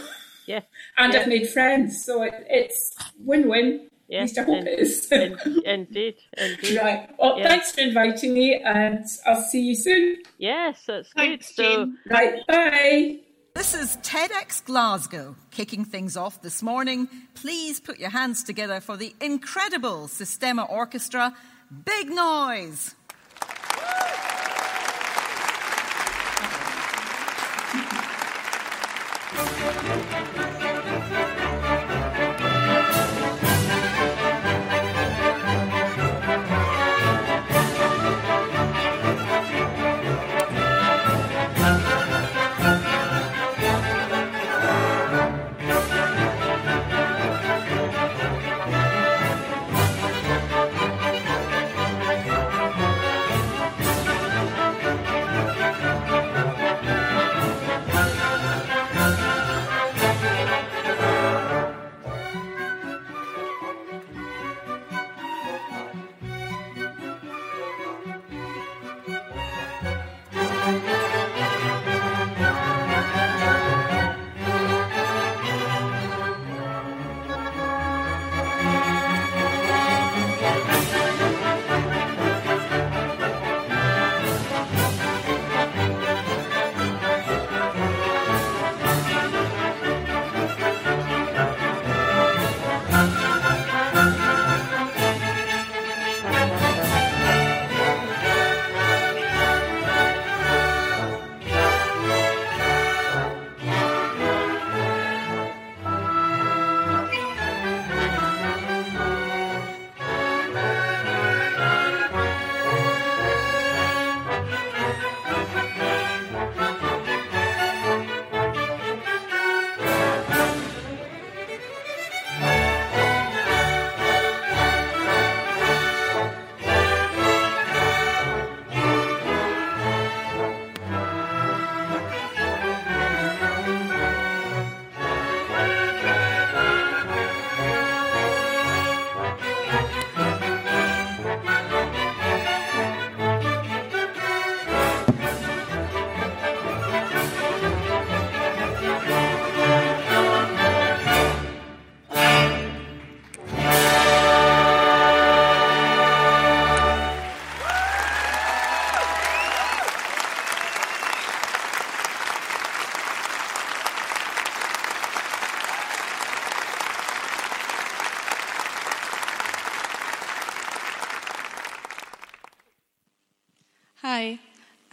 [0.48, 0.62] Yeah.
[0.98, 1.20] and Yeah.
[1.22, 3.88] I've made friends, so it, it's win-win.
[4.08, 4.20] Yeah.
[4.20, 5.12] At least I hope in- it is.
[5.12, 6.16] in- indeed.
[6.38, 6.78] Indeed.
[6.82, 7.10] right.
[7.18, 7.48] Well, Yeah.
[7.48, 10.18] thanks for inviting me, and I'll see you soon.
[10.38, 11.56] Yes, that's Thanks, good.
[11.56, 11.98] So Jane.
[12.10, 12.48] Right.
[12.48, 13.20] Bye.
[13.54, 17.10] This is TEDx Glasgow kicking things off this morning.
[17.36, 21.36] Please put your hands together for the incredible Sistema Orchestra.
[21.84, 22.96] Big noise!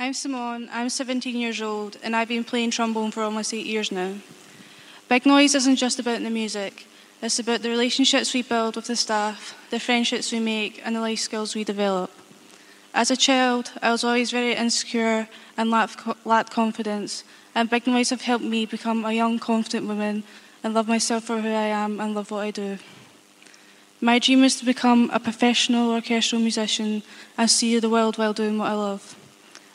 [0.09, 0.71] I'm Simone.
[0.73, 4.15] I'm 17 years old and I've been playing trombone for almost eight years now.
[5.07, 6.87] Big Noise isn't just about the music,
[7.21, 11.03] it's about the relationships we build with the staff, the friendships we make, and the
[11.03, 12.11] life skills we develop.
[12.95, 15.29] As a child, I was always very insecure
[15.59, 17.23] and lacked, confidence,
[17.55, 20.23] and Big Noise have helped me become a young, confident woman
[20.65, 22.79] and love myself for who I am and love what I do.
[24.01, 27.03] My dream is to become a professional orchestral musician
[27.37, 29.18] and see the world while doing what I love.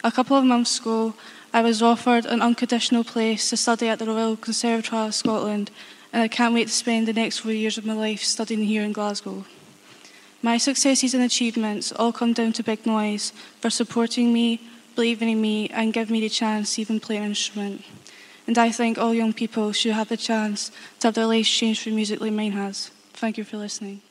[0.06, 1.14] A couple of months ago,
[1.54, 5.72] I was offered an unconditional place to study at the Royal Conservatoire of Scotland,
[6.12, 8.84] and I can't wait to spend the next four years of my life studying here
[8.84, 9.46] in Glasgow.
[10.42, 13.32] My successes and achievements all come down to Big Noise
[13.62, 14.60] for supporting me,
[14.94, 17.82] believing in me, and giving me the chance to even play an instrument.
[18.46, 21.82] And I think all young people should have the chance to have their lives changed
[21.82, 22.92] through music like mine has.
[23.14, 24.02] Thank you for listening.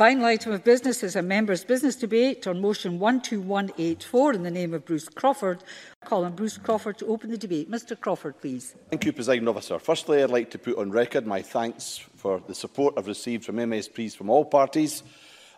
[0.00, 4.72] Final item of business is a members' business debate on motion 12184 in the name
[4.72, 5.62] of Bruce Crawford.
[6.02, 7.70] I call on Bruce Crawford to open the debate.
[7.70, 8.74] Mr Crawford, please.
[8.88, 9.78] Thank you, President Officer.
[9.78, 13.56] Firstly, I'd like to put on record my thanks for the support I've received from
[13.56, 15.02] MSPs from all parties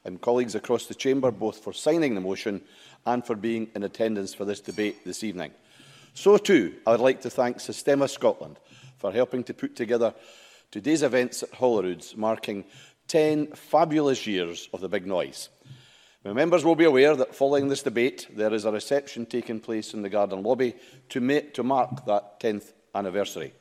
[0.05, 2.63] and colleagues across the Chamber, both for signing the motion
[3.07, 5.53] and for being in attendance for this debate this evening.
[6.15, 8.59] So too, I would like to thank Sistema Scotland
[8.97, 10.13] for helping to put together
[10.73, 12.65] today's events at Holyrood's, marking
[13.09, 15.49] 10 fabulous years of the big noise.
[16.25, 19.93] My members will be aware that following this debate, there is a reception taking place
[19.93, 20.75] in the garden lobby
[21.09, 23.53] to, make, to mark that 10th anniversary.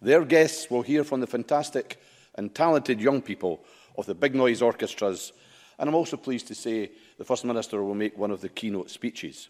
[0.00, 2.00] Their guests will hear from the fantastic
[2.36, 3.64] and talented young people
[3.98, 5.32] of the Big Noise Orchestras,
[5.78, 8.90] and I'm also pleased to say the First Minister will make one of the keynote
[8.90, 9.48] speeches.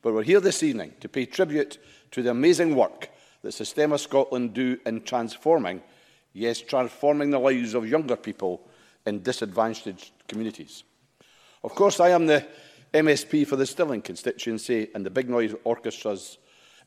[0.00, 1.78] But we're here this evening to pay tribute
[2.12, 3.10] to the amazing work
[3.42, 5.82] that Systema Scotland do in transforming
[6.38, 8.68] yes, transforming the lives of younger people
[9.06, 10.84] in disadvantaged communities.
[11.64, 12.46] Of course, I am the
[12.94, 16.38] MSP for the Stirling constituency and the Big Noise Orchestras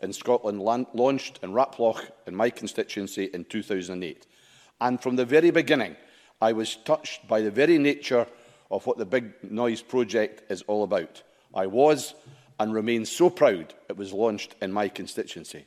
[0.02, 4.26] in Scotland launched in Raploch in my constituency in 2008.
[4.80, 5.96] And from the very beginning,
[6.42, 8.26] I was touched by the very nature
[8.72, 11.22] of what the Big Noise project is all about.
[11.54, 12.16] I was
[12.60, 15.66] and remain so proud it was launched in my constituency.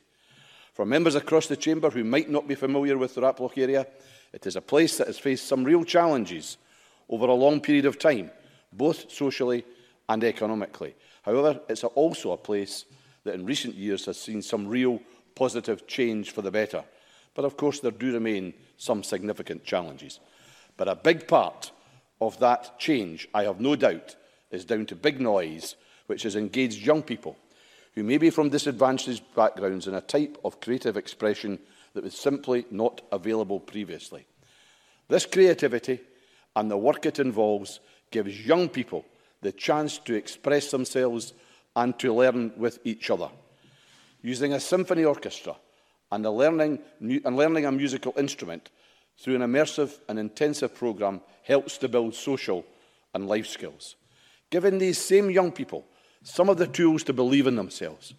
[0.75, 3.87] For members across the Chamber who might not be familiar with the Raplock area,
[4.33, 6.57] it is a place that has faced some real challenges
[7.07, 8.29] over a long period of time,
[8.73, 9.63] both socially
[10.09, 10.93] and economically.
[11.21, 12.83] However, it's also a place
[13.23, 14.99] that in recent years has seen some real
[15.33, 16.83] positive change for the better.
[17.35, 20.19] But of course, there do remain some significant challenges.
[20.75, 21.71] But a big part
[22.19, 24.17] of that change, I have no doubt,
[24.51, 27.37] is down to big noise, which has engaged young people
[27.95, 31.57] who may be from disadvantaged backgrounds and a type of creative expression
[31.93, 34.27] that was simply not available previously.
[35.07, 36.01] This creativity
[36.55, 37.79] and the work it involves
[38.11, 39.05] gives young people
[39.41, 41.33] the chance to express themselves
[41.75, 43.29] and to learn with each other.
[44.21, 45.55] Using a symphony orchestra
[46.11, 48.69] and, learning, and learning a musical instrument
[49.17, 52.65] through an immersive and intensive programme helps to build social
[53.13, 53.95] and life skills.
[54.49, 55.85] Giving these same young people
[56.25, 58.15] some of the tools to believe in themselves,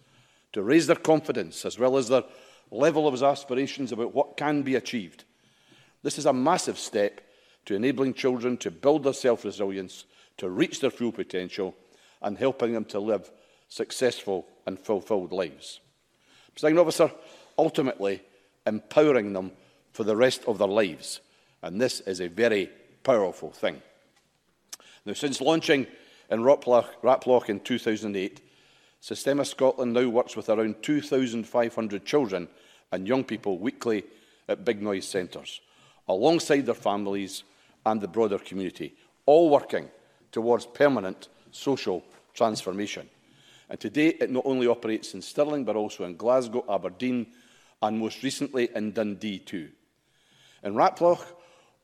[0.53, 2.23] to raise their confidence as well as their
[2.71, 5.25] level of aspirations about what can be achieved.
[6.03, 7.21] This is a massive step
[7.65, 10.05] to enabling children to build their self resilience,
[10.37, 11.75] to reach their full potential,
[12.21, 13.29] and helping them to live
[13.67, 15.81] successful and fulfilled lives.
[16.53, 17.11] Presiding officer,
[17.57, 18.21] ultimately
[18.65, 19.51] empowering them
[19.91, 21.19] for the rest of their lives.
[21.61, 22.69] And this is a very
[23.03, 23.81] powerful thing.
[25.05, 25.87] Now, since launching
[26.29, 28.41] in Raploch, in 2008,
[29.01, 32.47] Sistema Scotland now works with around 2,500 children
[32.91, 34.03] and young people weekly
[34.47, 35.61] at big noise centres,
[36.07, 37.43] alongside their families
[37.85, 39.89] and the broader community, all working
[40.31, 42.03] towards permanent social
[42.33, 43.09] transformation.
[43.69, 47.27] And today it not only operates in Stirling, but also in Glasgow, Aberdeen,
[47.81, 49.69] and most recently in Dundee too.
[50.63, 51.23] In Raploch,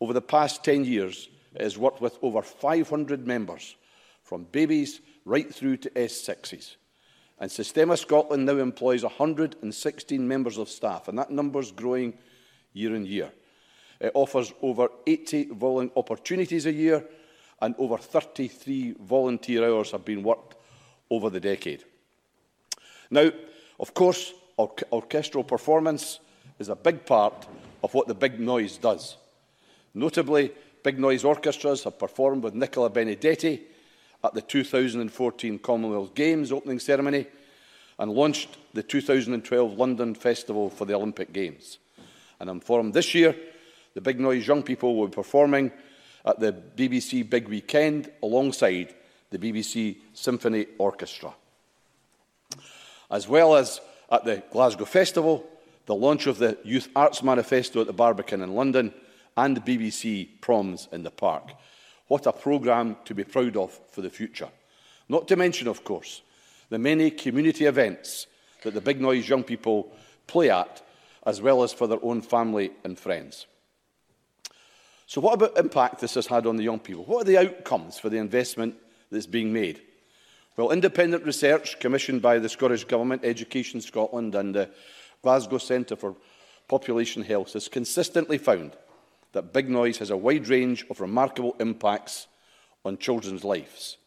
[0.01, 3.75] over the past 10 years, it has worked with over 500 members,
[4.23, 6.75] from babies right through to S6s.
[7.39, 12.17] And Systema Scotland now employs 116 members of staff, and that number is growing
[12.73, 13.31] year on year.
[13.99, 15.51] It offers over 80
[15.95, 17.05] opportunities a year,
[17.61, 20.55] and over 33 volunteer hours have been worked
[21.09, 21.83] over the decade.
[23.09, 23.31] Now,
[23.79, 26.19] of course, or orchestral performance
[26.59, 27.47] is a big part
[27.83, 29.17] of what the Big Noise does.
[29.93, 30.51] Notably,
[30.83, 33.61] Big Noise orchestras have performed with Nicola Benedetti,
[34.23, 37.27] at the 2014 Commonwealth Games opening ceremony
[37.99, 41.77] and launched the 2012 London Festival for the Olympic Games.
[42.39, 43.35] And I'm informed this year
[43.93, 45.71] the Big Noise young people will be performing
[46.25, 48.93] at the BBC Big Weekend alongside
[49.29, 51.33] the BBC Symphony Orchestra.
[53.11, 55.45] As well as at the Glasgow Festival,
[55.85, 58.93] the launch of the Youth Arts Manifesto at the Barbican in London,
[59.35, 61.51] and the BBC Proms in the Park.
[62.13, 64.49] What a programme to be proud of for the future.
[65.09, 66.21] Not to mention, of course,
[66.69, 68.27] the many community events
[68.61, 69.91] that the Big Noise young people
[70.27, 70.83] play at,
[71.25, 73.47] as well as for their own family and friends.
[75.07, 77.03] So what about impact this has had on the young people?
[77.03, 78.75] What are the outcomes for the investment
[79.09, 79.81] that's being made?
[80.55, 84.69] Well, independent research commissioned by the Scottish Government, Education Scotland and the
[85.23, 86.15] Glasgow Centre for
[86.67, 88.77] Population Health has consistently found
[89.33, 92.27] that big noise has a wide range of remarkable impacts
[92.85, 93.97] on children's lives.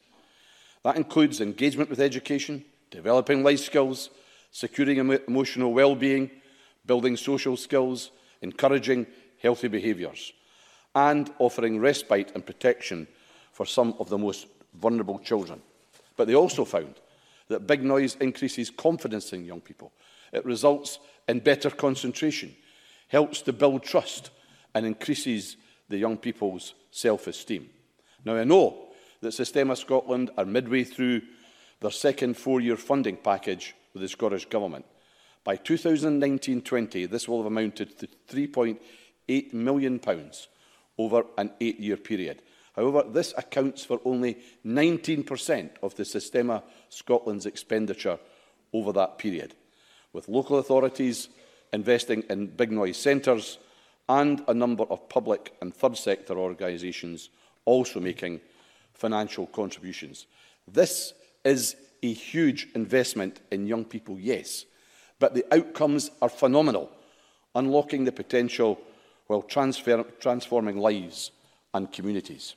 [0.82, 4.10] That includes engagement with education, developing life skills,
[4.52, 6.30] securing emo emotional well-being,
[6.86, 8.10] building social skills,
[8.40, 9.06] encouraging
[9.42, 10.32] healthy behaviours,
[10.94, 13.08] and offering respite and protection
[13.52, 15.60] for some of the most vulnerable children.
[16.16, 16.94] But they also found
[17.48, 19.92] that big noise increases confidence in young people.
[20.32, 20.98] It results
[21.28, 22.54] in better concentration,
[23.08, 24.30] helps to build trust
[24.76, 25.56] and increases
[25.88, 27.66] the young people's self-esteem.
[28.26, 28.88] Now, I know
[29.22, 31.22] that Sistema Scotland are midway through
[31.80, 34.84] their second four-year funding package with the Scottish Government.
[35.44, 40.48] By 2019-20, this will have amounted to £3.8 million pounds
[40.98, 42.42] over an eight-year period.
[42.74, 48.18] However, this accounts for only 19% of the Sistema Scotland's expenditure
[48.74, 49.54] over that period,
[50.12, 51.30] with local authorities
[51.72, 53.56] investing in big noise centres
[54.08, 57.30] and a number of public and third sector organisations
[57.64, 58.40] also making
[58.94, 60.26] financial contributions.
[60.66, 61.12] This
[61.44, 64.64] is a huge investment in young people, yes,
[65.18, 66.90] but the outcomes are phenomenal,
[67.54, 68.78] unlocking the potential
[69.26, 71.32] while transfer, transforming lives
[71.74, 72.54] and communities.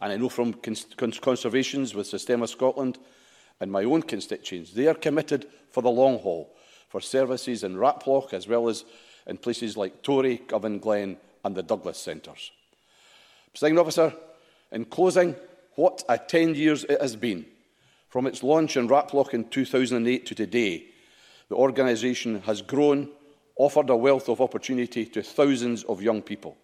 [0.00, 2.98] And I know from cons cons conservations with Systema Scotland
[3.60, 6.54] and my own constituents, they are committed for the long haul,
[6.88, 8.84] for services in Ratploch as well as
[9.26, 12.50] in places like Torry, Govan Glen and the Douglas Centres.
[13.52, 14.14] Presiding officer,
[14.70, 15.36] in closing,
[15.74, 17.46] what a 10 years it has been.
[18.08, 20.84] From its launch in Raploch in 2008 to today,
[21.48, 23.08] the organisation has grown,
[23.56, 26.56] offered a wealth of opportunity to thousands of young people.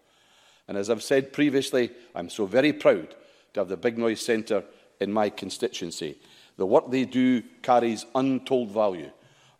[0.67, 3.15] And as I've said previously, I'm so very proud
[3.53, 4.63] to have the Big Noise Centre
[4.99, 6.19] in my constituency.
[6.57, 9.09] The work they do carries untold value,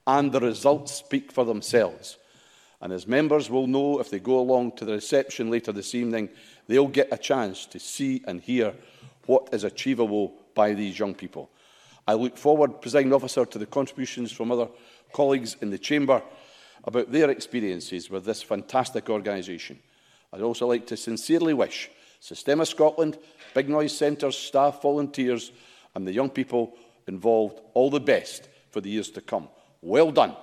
[0.06, 2.18] and the results speak for themselves.
[2.82, 6.30] And as members will know if they go along to the reception later this evening,
[6.68, 8.74] they'll get a chance to see and hear
[9.26, 11.50] what is achievable by these young people.
[12.08, 14.70] I look forward, presiding officer, to the contributions from other
[15.12, 16.22] colleagues in the Chamber
[16.86, 19.80] about their experiences with this fantastic organisation.
[20.32, 21.90] I'd also like to sincerely wish
[22.22, 23.18] Sistema Scotland,
[23.54, 25.52] Big Noise Centres, staff, volunteers
[25.96, 26.76] and the young people
[27.08, 29.50] involved all the best for the years to come.
[29.82, 30.36] Well done.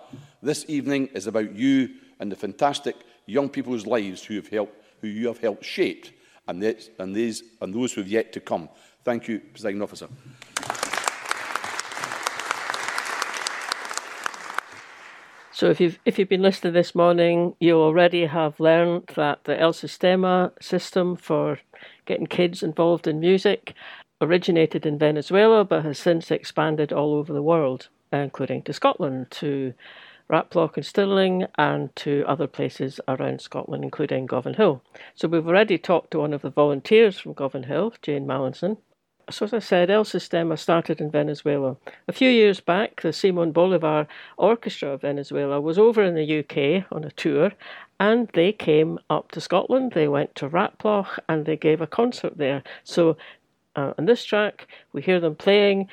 [0.43, 2.97] This evening is about you and the fantastic
[3.27, 6.07] young people's lives who, have helped, who you have helped shape
[6.49, 8.69] and, this, and, these, and those who have yet to come.
[9.05, 10.09] Thank you, Presiding Officer.
[15.53, 19.59] So if you've, if you've been listening this morning, you already have learned that the
[19.59, 21.61] El Sistema system for
[22.05, 23.73] getting kids involved in music
[24.21, 29.73] originated in Venezuela but has since expanded all over the world, including to Scotland, to
[30.31, 34.81] Raploch and Stirling, and to other places around Scotland, including Govanhill.
[35.15, 38.79] So we've already talked to one of the volunteers from Govanhill, Jane Mallinson.
[39.29, 41.77] So as I said, El Sistema started in Venezuela.
[42.07, 44.07] A few years back, the Simon Bolivar
[44.37, 47.51] Orchestra of Venezuela was over in the UK on a tour,
[47.99, 49.93] and they came up to Scotland.
[49.93, 52.63] They went to Raploch and they gave a concert there.
[52.85, 53.17] So
[53.75, 55.89] uh, on this track, we hear them playing.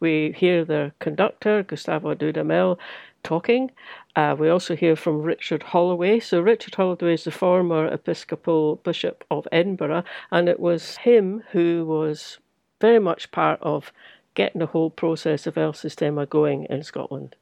[0.00, 2.78] We hear their conductor, Gustavo Dudamel,
[3.24, 3.72] talking.
[4.14, 6.20] Uh, we also hear from Richard Holloway.
[6.20, 11.84] So, Richard Holloway is the former Episcopal Bishop of Edinburgh, and it was him who
[11.84, 12.38] was
[12.80, 13.92] very much part of
[14.34, 17.34] getting the whole process of El Sistema going in Scotland.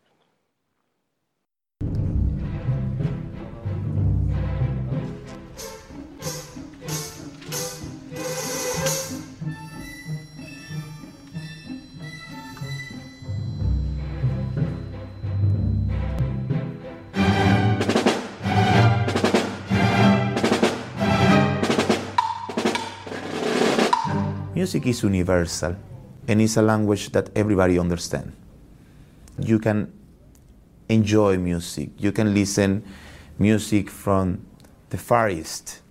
[24.62, 25.74] Music is universal
[26.28, 28.32] and it's a language that everybody understands.
[29.36, 29.92] You can
[30.88, 31.90] enjoy music.
[31.98, 32.84] You can listen
[33.40, 34.46] music from
[34.90, 35.82] the Far East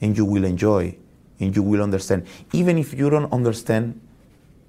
[0.00, 0.94] and you will enjoy
[1.40, 2.24] and you will understand.
[2.52, 4.00] Even if you don't understand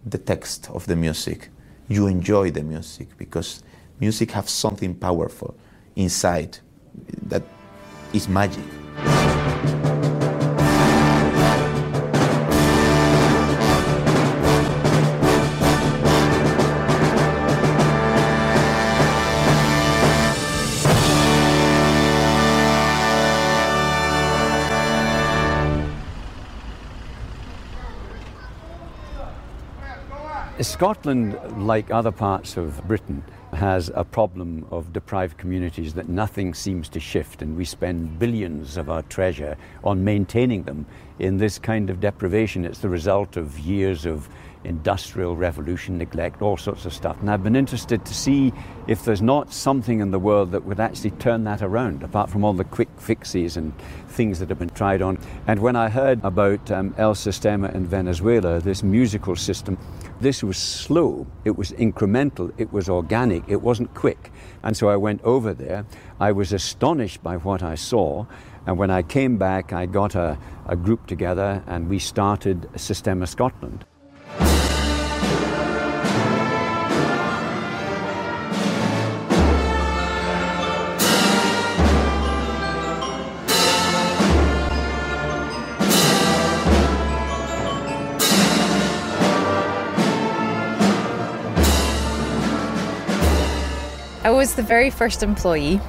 [0.04, 1.50] the text of the music,
[1.88, 3.62] you enjoy the music because
[4.00, 5.56] music has something powerful
[5.96, 6.58] inside
[7.28, 7.44] that
[8.12, 8.66] is magic.
[30.64, 36.90] Scotland, like other parts of Britain, has a problem of deprived communities that nothing seems
[36.90, 40.86] to shift, and we spend billions of our treasure on maintaining them
[41.20, 42.66] in this kind of deprivation.
[42.66, 44.28] It's the result of years of
[44.64, 47.20] industrial revolution neglect, all sorts of stuff.
[47.20, 48.54] And I've been interested to see
[48.88, 52.44] if there's not something in the world that would actually turn that around, apart from
[52.44, 53.74] all the quick fixes and
[54.14, 55.18] things that have been tried on.
[55.48, 59.78] And when I heard about um, El Sistema in Venezuela, this musical system,
[60.22, 64.32] this was slow, it was incremental, it was organic, it wasn't quick.
[64.64, 65.86] And so I went over there.
[66.20, 68.26] I was astonished by what I saw.
[68.66, 70.38] And when I came back, I got a,
[70.68, 73.86] a group together and we started Sistema Scotland.
[94.44, 95.80] Was the very first employee.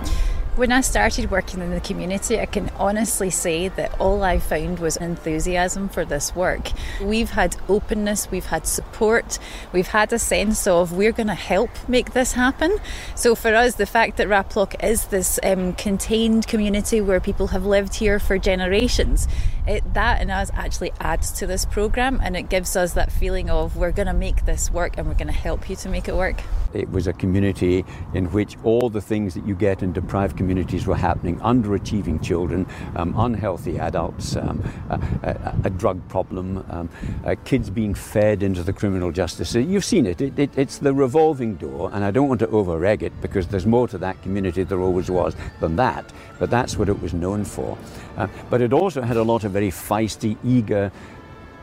[0.56, 4.78] When I started working in the community, I can honestly say that all I found
[4.78, 6.70] was enthusiasm for this work.
[7.02, 9.40] We've had openness, we've had support,
[9.72, 12.78] we've had a sense of we're going to help make this happen.
[13.16, 17.66] So for us, the fact that Raploch is this um, contained community where people have
[17.66, 19.26] lived here for generations,
[19.66, 23.50] it, that and us actually adds to this program and it gives us that feeling
[23.50, 26.06] of we're going to make this work and we're going to help you to make
[26.06, 26.42] it work.
[26.74, 30.86] It was a community in which all the things that you get in deprived communities
[30.86, 32.66] were happening underachieving children,
[32.96, 36.90] um, unhealthy adults, um, a, a, a, drug problem, um,
[37.24, 39.48] uh, kids being fed into the criminal justice.
[39.48, 39.72] system.
[39.72, 40.20] You've seen it.
[40.20, 40.50] It, it.
[40.54, 43.88] It's the revolving door, and I don't want to over egg it because there's more
[43.88, 47.78] to that community, there always was, than that, but that's what it was known for.
[48.18, 50.92] Uh, but it also had a lot of very feisty, eager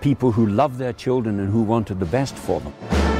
[0.01, 3.10] people who loved their children and who wanted the best for them.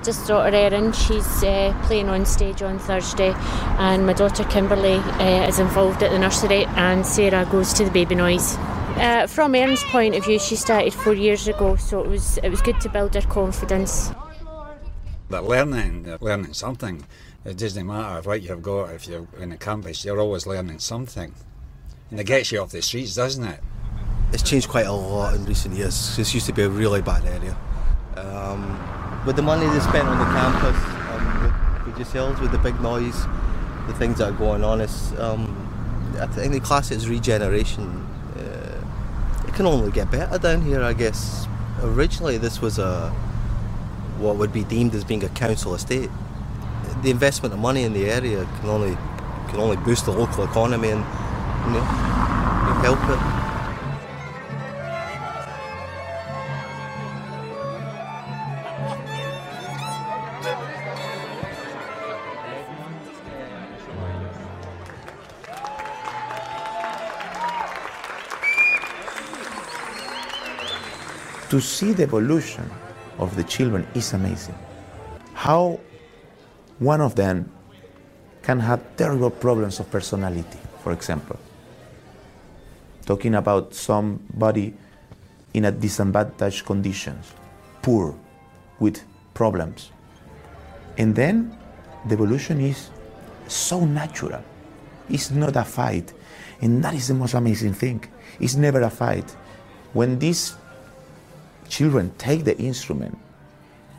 [0.00, 3.34] Eldest daughter Erin, she's uh, playing on stage on Thursday,
[3.76, 7.90] and my daughter Kimberly uh, is involved at the nursery, and Sarah goes to the
[7.90, 8.56] baby noise.
[8.96, 12.48] Uh, from Erin's point of view, she started four years ago, so it was it
[12.48, 14.10] was good to build her confidence.
[15.28, 17.04] They're learning, they're learning something.
[17.44, 21.34] It doesn't matter what you've got if you're in a campus, you're always learning something.
[22.10, 23.60] And it gets you off the streets, doesn't it?
[24.32, 26.16] It's changed quite a lot in recent years.
[26.16, 27.54] This used to be a really bad area.
[28.16, 30.76] Um, with the money they spent on the campus,
[31.10, 33.24] um, with, with yourselves, with the big noise,
[33.86, 35.56] the things that are going on, it's, um,
[36.20, 38.06] I think the class is regeneration.
[38.36, 38.84] Uh,
[39.46, 41.46] it can only get better down here, I guess.
[41.82, 43.10] Originally, this was a
[44.18, 46.10] what would be deemed as being a council estate.
[47.02, 48.96] The investment of money in the area can only
[49.48, 51.84] can only boost the local economy and you know,
[52.82, 53.49] help it.
[71.50, 72.68] To see the evolution
[73.18, 74.54] of the children is amazing.
[75.34, 75.80] How
[76.78, 77.52] one of them
[78.42, 81.38] can have terrible problems of personality, for example.
[83.04, 84.74] Talking about somebody
[85.52, 87.34] in a disadvantaged conditions,
[87.82, 88.14] poor,
[88.78, 89.02] with
[89.34, 89.90] problems.
[90.96, 91.56] And then
[92.06, 92.90] the evolution is
[93.48, 94.42] so natural.
[95.08, 96.12] It's not a fight.
[96.62, 98.04] And that is the most amazing thing.
[98.38, 99.28] It's never a fight.
[99.92, 100.54] When these
[101.70, 103.16] children take the instrument,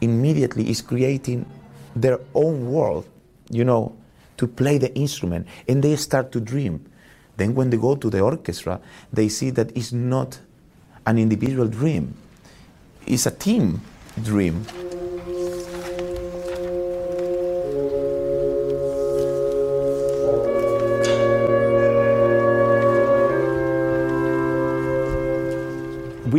[0.01, 1.45] immediately is creating
[1.95, 3.07] their own world,
[3.49, 3.95] you know,
[4.37, 6.85] to play the instrument, and they start to dream.
[7.37, 8.79] Then, when they go to the orchestra,
[9.11, 10.39] they see that it's not
[11.07, 12.13] an individual dream,
[13.07, 13.81] it's a team
[14.21, 14.65] dream.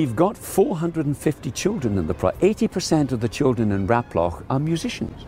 [0.02, 2.32] We've got 450 children in the pro.
[2.32, 5.26] 80% of the children in Raploch are musicians.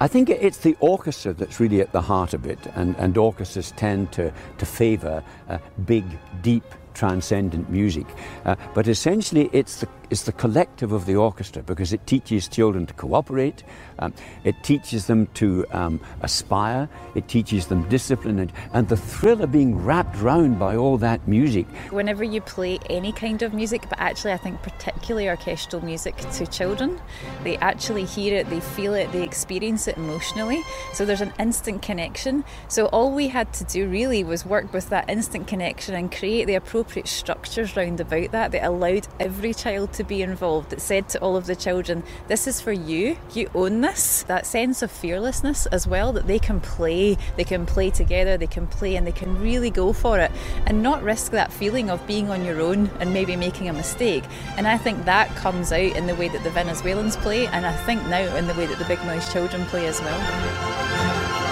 [0.00, 3.70] I think it's the orchestra that's really at the heart of it, and, and orchestras
[3.76, 6.04] tend to, to favour uh, big,
[6.42, 6.64] deep,
[6.94, 8.06] transcendent music.
[8.44, 12.86] Uh, but essentially, it's the, it's the collective of the orchestra because it teaches children
[12.86, 13.62] to cooperate,
[13.98, 19.42] um, it teaches them to um, aspire, it teaches them discipline, and, and the thrill
[19.42, 21.66] of being wrapped round by all that music.
[21.90, 26.46] Whenever you play any kind of music, but actually, I think particularly orchestral music to
[26.46, 27.00] children,
[27.44, 30.62] they actually hear it, they feel it, they experience it emotionally.
[30.94, 32.44] So there's an instant connection.
[32.68, 36.46] So all we had to do really was work with that instant connection and create
[36.46, 41.08] the appropriate structures round about that that allowed every child to be involved, that said
[41.10, 44.22] to all of the children, This is for you, you own this.
[44.22, 48.46] That sense of fearlessness as well, that they can play, they can play together, they
[48.46, 50.32] can play and they can really go for it
[50.66, 54.24] and not risk that feeling of being on your own and maybe making a mistake.
[54.56, 57.72] And I think that comes out in the way that the Venezuelans play, and I
[57.84, 61.47] think now in the way that the Big Noise children play as well.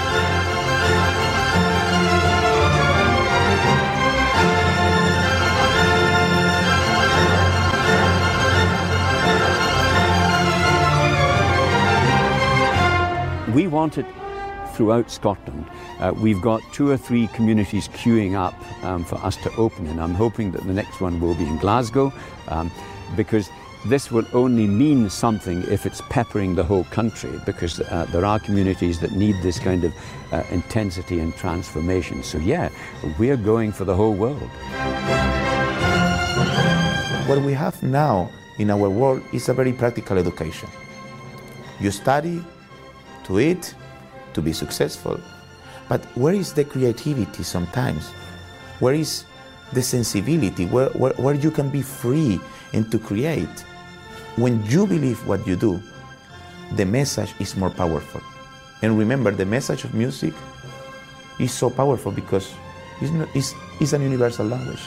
[13.56, 14.04] We want it
[14.74, 15.64] throughout Scotland.
[15.98, 18.54] Uh, we've got two or three communities queuing up
[18.84, 21.56] um, for us to open, and I'm hoping that the next one will be in
[21.56, 22.12] Glasgow
[22.48, 22.70] um,
[23.16, 23.48] because
[23.86, 28.38] this will only mean something if it's peppering the whole country because uh, there are
[28.38, 29.94] communities that need this kind of
[30.32, 32.22] uh, intensity and transformation.
[32.22, 32.68] So, yeah,
[33.18, 34.50] we're going for the whole world.
[37.26, 38.28] What we have now
[38.58, 40.68] in our world is a very practical education.
[41.80, 42.44] You study
[43.26, 43.74] to eat,
[44.34, 45.20] to be successful.
[45.88, 48.10] But where is the creativity sometimes?
[48.80, 49.24] Where is
[49.72, 50.66] the sensibility?
[50.66, 52.40] Where, where, where you can be free
[52.72, 53.60] and to create?
[54.36, 55.82] When you believe what you do,
[56.74, 58.20] the message is more powerful.
[58.82, 60.34] And remember, the message of music
[61.38, 62.52] is so powerful because
[63.00, 64.82] it's, not, it's, it's an universal language.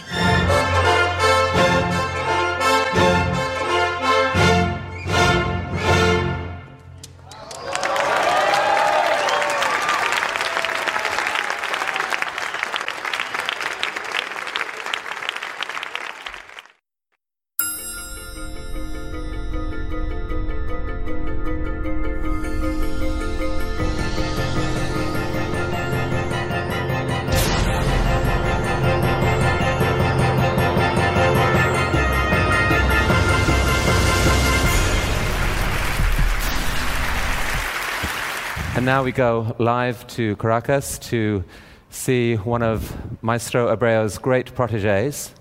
[38.99, 41.45] Now we go live to Caracas to
[41.89, 42.93] see one of
[43.23, 45.33] Maestro Abreu's great proteges.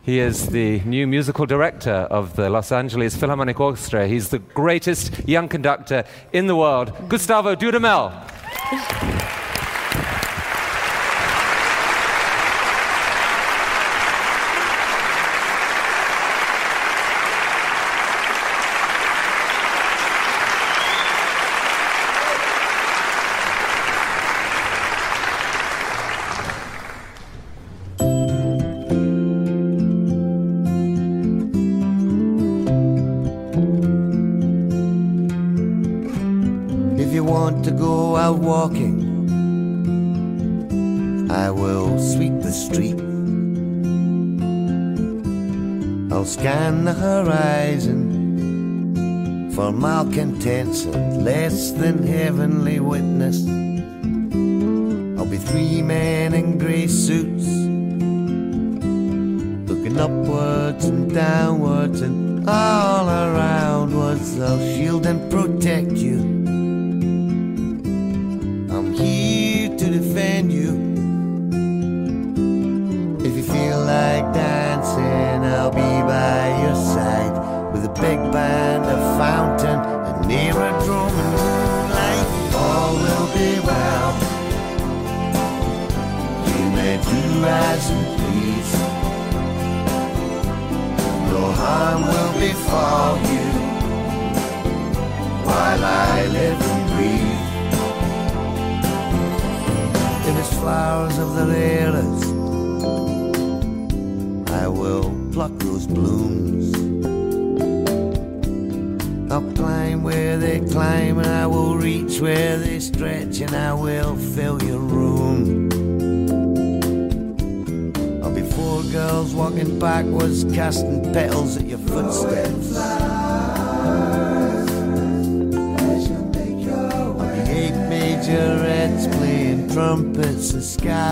[0.00, 4.06] He is the new musical director of the Los Angeles Philharmonic Orchestra.
[4.06, 9.13] He's the greatest young conductor in the world, Gustavo Dudamel.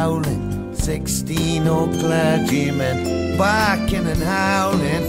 [0.03, 0.77] And.
[0.77, 5.05] Sixteen old clergymen barking and howling.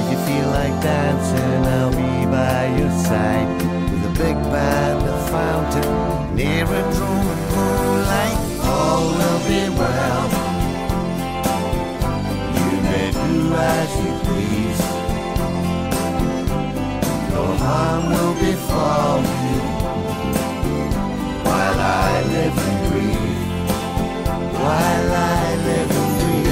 [0.00, 3.50] If you feel like dancing, I'll be by your side
[3.90, 5.90] with a big band, a fountain,
[6.34, 8.38] near a drum and moonlight.
[8.64, 10.24] All will be well.
[12.56, 14.80] You may do as you please.
[17.34, 19.60] No harm will befall you
[21.44, 22.79] while I live
[24.62, 26.50] while I live and breathe.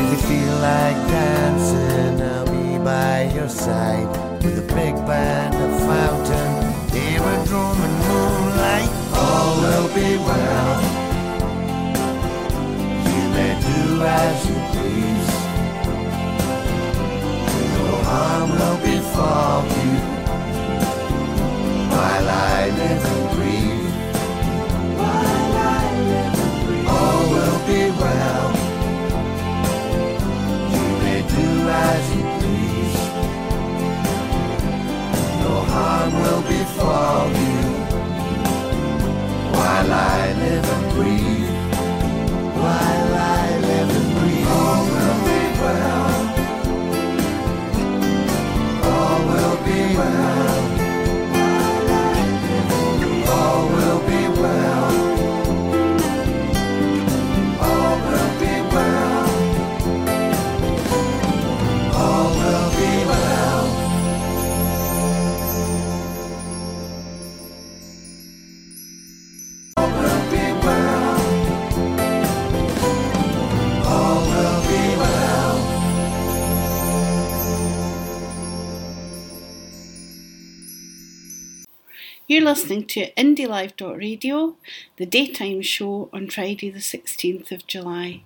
[0.00, 4.08] If you feel like dancing, I'll be by your side
[4.42, 5.39] with a big band.
[14.02, 15.30] As you please.
[17.76, 19.92] No harm will befall you
[21.92, 23.94] while I live and breathe.
[24.98, 26.88] While I live and breathe.
[26.88, 28.48] All will be well.
[30.74, 32.96] You may do as you please.
[35.42, 37.62] No harm will befall you
[39.56, 41.49] while I live and breathe.
[50.08, 50.39] Will
[82.30, 84.56] You're listening to IndieLive.radio,
[84.98, 88.22] the daytime show on Friday, the 16th of July.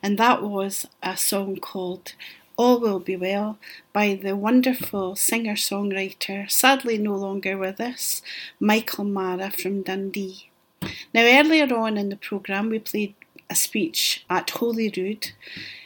[0.00, 2.12] And that was a song called
[2.56, 3.58] All Will Be Well
[3.92, 8.22] by the wonderful singer songwriter, sadly no longer with us,
[8.60, 10.50] Michael Marra from Dundee.
[11.12, 13.16] Now, earlier on in the programme, we played
[13.50, 15.32] a speech at Holyrood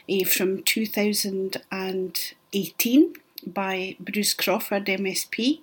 [0.07, 3.13] eh, from 2018
[3.47, 5.59] by Bruce Crawford, MSP,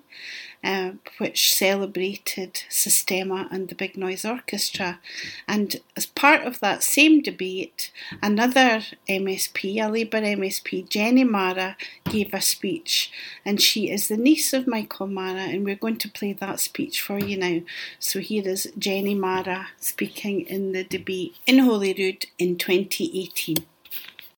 [0.63, 5.01] uh, which celebrated Sistema and the Big Noise Orchestra.
[5.49, 7.91] And as part of that same debate,
[8.23, 13.11] another MSP, a Labour MSP, Jenny Marra, gave a speech.
[13.45, 17.01] And she is the niece of Michael Marra, and we're going to play that speech
[17.01, 17.61] for you now.
[17.99, 23.65] So here is Jenny Marra speaking in the debate in Holyrood in 2018.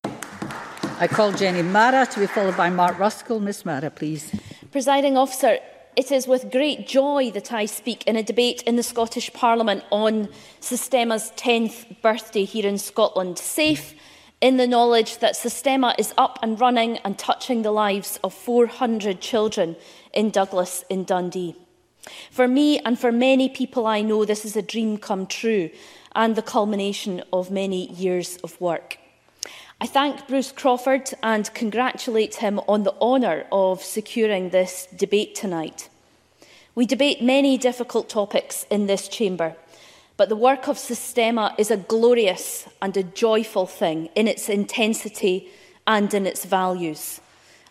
[0.05, 3.43] I call Jenny Marra to be followed by Mark Ruskell.
[3.43, 4.33] Miss Marra, please.
[4.70, 5.59] Presiding officer,
[5.95, 9.84] It is with great joy that I speak in a debate in the Scottish Parliament
[9.90, 13.95] on Sistema's 10th birthday here in Scotland, safe
[14.40, 19.20] in the knowledge that Sistema is up and running and touching the lives of 400
[19.20, 19.76] children
[20.14, 21.57] in Douglas in Dundee.
[22.30, 25.68] For me and for many people I know, this is a dream come true
[26.14, 28.97] and the culmination of many years of work.
[29.83, 35.89] I thank Bruce Crawford and congratulate him on the honour of securing this debate tonight.
[36.76, 39.57] We debate many difficult topics in this chamber,
[40.16, 45.49] but the work of Sistema is a glorious and a joyful thing in its intensity
[45.85, 47.20] and in its values.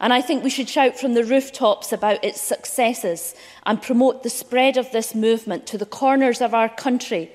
[0.01, 3.35] And I think we should shout from the rooftops about its successes
[3.65, 7.31] and promote the spread of this movement to the corners of our country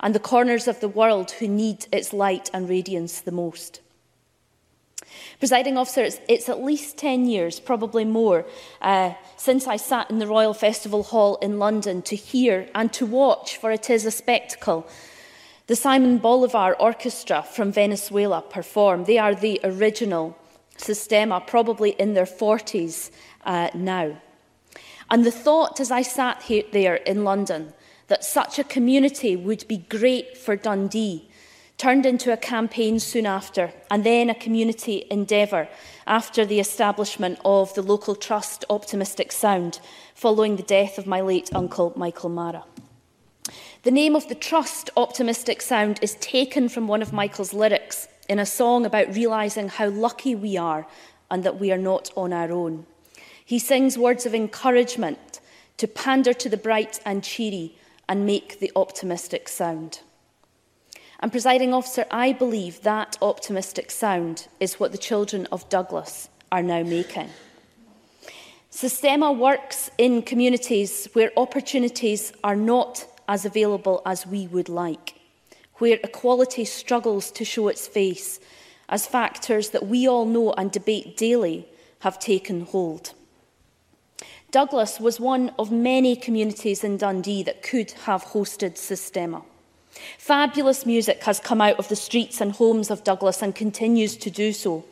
[0.00, 3.82] and the corners of the world who need its light and radiance the most.
[5.38, 8.46] Presiding officer, it's, it's at least 10 years, probably more,
[8.80, 13.04] uh, since I sat in the Royal Festival Hall in London to hear and to
[13.04, 14.88] watch, for it is a spectacle,
[15.66, 19.04] the Simon Bolivar Orchestra from Venezuela perform.
[19.04, 20.38] They are the original
[20.78, 23.10] Sistema, probably in their 40s
[23.44, 24.20] uh, now.
[25.10, 27.72] And the thought as I sat here, there in London
[28.08, 31.25] that such a community would be great for Dundee
[31.78, 35.68] turned into a campaign soon after, and then a community endeavour
[36.06, 39.80] after the establishment of the local trust Optimistic Sound,
[40.14, 42.64] following the death of my late uncle Michael Mara.
[43.82, 48.38] The name of the trust Optimistic Sound is taken from one of Michael's lyrics in
[48.38, 50.86] a song about realising how lucky we are
[51.30, 52.86] and that we are not on our own.
[53.44, 55.40] He sings words of encouragement
[55.76, 57.76] to pander to the bright and cheery
[58.08, 60.00] and make the optimistic sound.
[61.20, 66.62] And, presiding officer, I believe that optimistic sound is what the children of Douglas are
[66.62, 67.30] now making.
[68.70, 75.14] Sistema works in communities where opportunities are not as available as we would like,
[75.76, 78.38] where equality struggles to show its face,
[78.88, 81.66] as factors that we all know and debate daily
[82.00, 83.14] have taken hold.
[84.50, 89.42] Douglas was one of many communities in Dundee that could have hosted Sistema.
[90.18, 94.30] Fabulous music has come out of the streets and homes of Douglas and continues to
[94.30, 94.84] do so.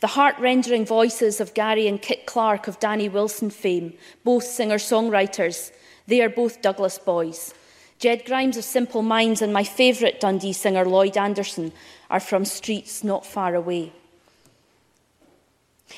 [0.00, 3.94] The heart-rendering voices of Gary and Kit Clark of Danny Wilson fame,
[4.24, 5.72] both singer-songwriters,
[6.06, 7.54] they are both Douglas boys.
[7.98, 11.72] Jed Grimes of Simple Minds and my favourite Dundee singer Lloyd Anderson
[12.10, 13.92] are from streets not far away.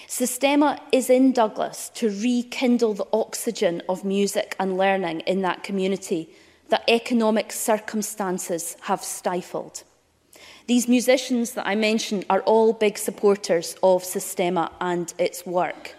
[0.09, 6.31] Sistema is in Douglas to rekindle the oxygen of music and learning in that community
[6.71, 9.83] that economic circumstances have stifled.
[10.67, 15.97] These musicians that I mentioned are all big supporters of Sistema and its work.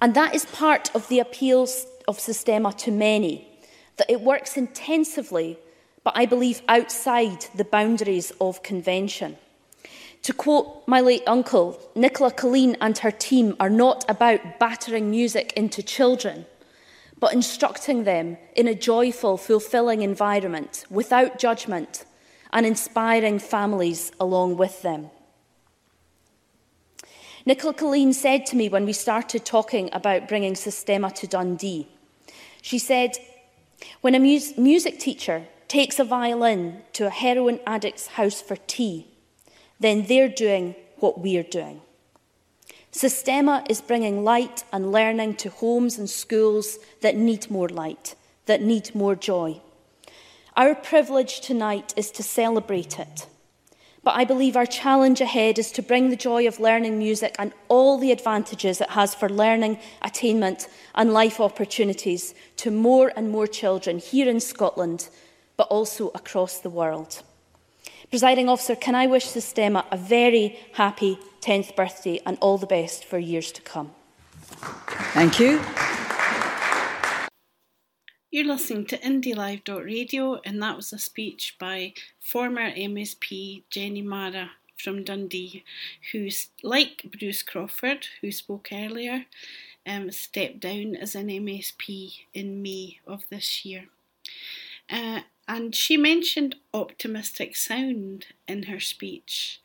[0.00, 3.48] And that is part of the appeals of Sistema to many,
[3.96, 5.58] that it works intensively,
[6.04, 9.36] but I believe outside the boundaries of convention.
[10.22, 15.52] To quote my late uncle, Nicola Colleen and her team are not about battering music
[15.56, 16.44] into children–
[17.20, 22.04] but instructing them in a joyful, fulfilling environment without judgment
[22.52, 25.10] and inspiring families along with them.
[27.44, 31.88] Nicola Colleen said to me when we started talking about bringing Sistema to Dundee,
[32.60, 33.16] she said,
[34.00, 39.06] when a mus- music teacher takes a violin to a heroin addict's house for tea,
[39.80, 41.80] then they're doing what we're doing.
[42.90, 48.14] Systema is bringing light and learning to homes and schools that need more light,
[48.46, 49.60] that need more joy.
[50.56, 53.26] Our privilege tonight is to celebrate it.
[54.02, 57.52] But I believe our challenge ahead is to bring the joy of learning music and
[57.68, 63.46] all the advantages it has for learning, attainment and life opportunities to more and more
[63.46, 65.10] children here in Scotland,
[65.56, 67.22] but also across the world.
[68.10, 73.04] Presiding officer, can I wish Sistema a very happy 10th birthday and all the best
[73.04, 73.92] for years to come.
[75.12, 75.60] Thank you.
[78.30, 85.04] You're listening to IndieLive.radio, and that was a speech by former MSP Jenny Marra from
[85.04, 85.64] Dundee,
[86.12, 89.24] who's like Bruce Crawford, who spoke earlier,
[89.86, 93.86] um, stepped down as an MSP in May of this year.
[94.90, 99.60] Uh, and she mentioned optimistic sound in her speech.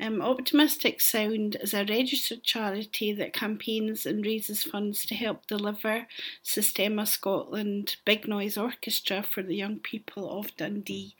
[0.00, 6.06] Um, Optimistic Sound is a registered charity that campaigns and raises funds to help deliver
[6.44, 11.16] Sistema Scotland Big Noise Orchestra for the young people of Dundee.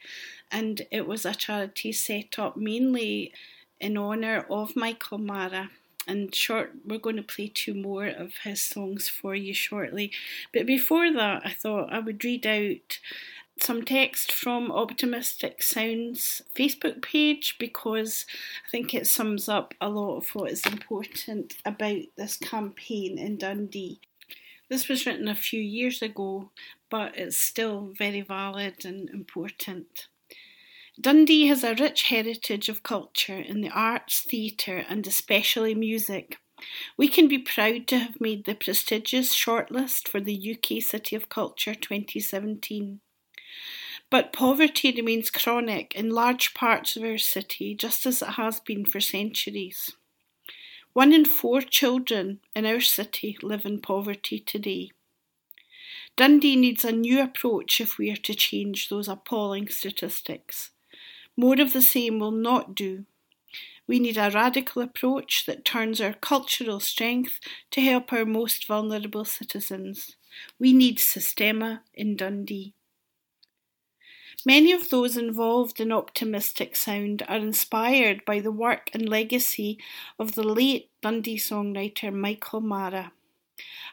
[0.53, 3.33] And it was a charity set up mainly
[3.81, 5.71] in honour of Michael Marra.
[6.07, 10.13] And short, we're going to play two more of his songs for you shortly.
[10.55, 12.99] But before that, I thought I would read out
[13.63, 18.27] some text from Optimistic Sounds Facebook page because
[18.67, 23.37] I think it sums up a lot of what is important about this campaign in
[23.37, 24.01] Dundee.
[24.69, 26.51] This was written a few years ago,
[26.91, 30.09] but it's still very valid and important.
[31.01, 36.39] Dundee has a rich heritage of culture in the arts, theatre, and especially music.
[36.97, 41.29] We can be proud to have made the prestigious shortlist for the UK City of
[41.29, 43.01] Culture 2017.
[44.11, 48.87] But poverty remains chronic in large parts of our city, just as it has been
[48.87, 49.93] for centuries.
[50.95, 54.91] One in four children in our city live in poverty today.
[56.17, 60.71] Dundee needs a new approach if we are to change those appalling statistics.
[61.37, 63.05] More of the same will not do.
[63.87, 67.41] We need a radical approach that turns our cultural strength
[67.71, 70.17] to help our most vulnerable citizens.
[70.59, 72.75] We need Sistema in Dundee.
[74.47, 79.79] Many of those involved in optimistic sound are inspired by the work and legacy
[80.19, 83.11] of the late Dundee songwriter Michael Marra,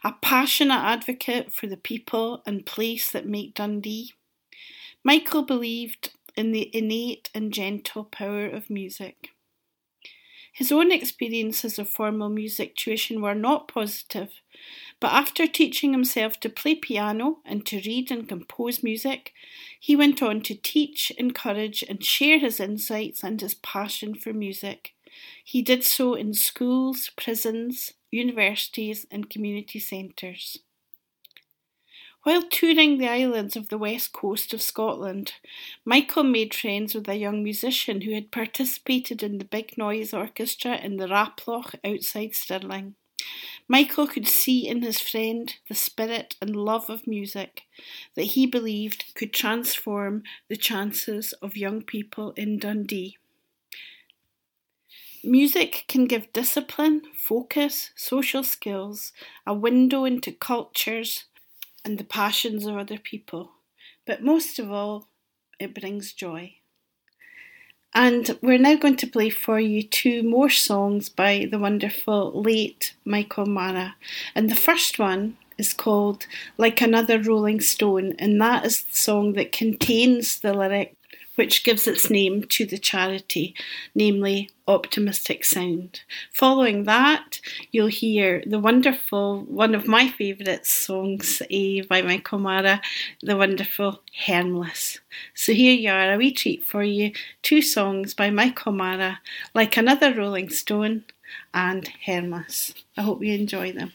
[0.04, 4.14] a passionate advocate for the people and place that make Dundee.
[5.04, 9.30] Michael believed in the innate and gentle power of music.
[10.54, 14.30] His own experiences of formal music tuition were not positive,
[15.00, 19.34] but after teaching himself to play piano and to read and compose music,
[19.80, 24.94] he went on to teach, encourage, and share his insights and his passion for music.
[25.44, 30.60] He did so in schools, prisons, universities, and community centres.
[32.24, 35.34] While touring the islands of the west coast of Scotland,
[35.86, 40.78] Michael made friends with a young musician who had participated in the Big Noise Orchestra
[40.78, 42.96] in the Raploch outside Stirling.
[43.68, 47.64] Michael could see in his friend the spirit and love of music
[48.16, 53.18] that he believed could transform the chances of young people in Dundee.
[55.24, 59.12] Music can give discipline, focus, social skills,
[59.48, 61.26] a window into cultures
[61.84, 63.54] and the passions of other people,
[64.06, 65.08] but most of all,
[65.60, 66.58] it brings joy.
[67.96, 72.94] And we're now going to play for you two more songs by the wonderful late
[73.06, 73.94] Michael Marra.
[74.36, 76.28] And the first one is called
[76.58, 80.95] Like Another Rolling Stone, and that is the song that contains the lyric
[81.36, 83.53] which gives its name to the charity,
[83.94, 86.02] namely Optimistic Sound.
[86.32, 87.40] Following that,
[87.72, 92.82] you'll hear the wonderful, one of my favourite songs eh, by Michael Marra,
[93.22, 94.99] the wonderful Hermless.
[95.34, 97.12] So here you are, a wee treat for you
[97.44, 99.20] two songs by Michael Marra,
[99.53, 101.03] like another Rolling Stone
[101.53, 102.74] and Hermless.
[102.98, 103.94] I hope you enjoy them.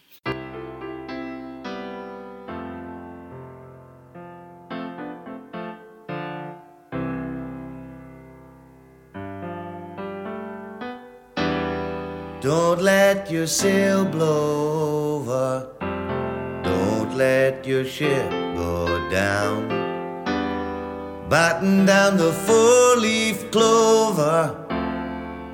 [12.40, 15.68] Don't let your sail blow over.
[16.64, 19.68] Don't let your ship go down.
[21.28, 24.56] Batten down the four leaf clover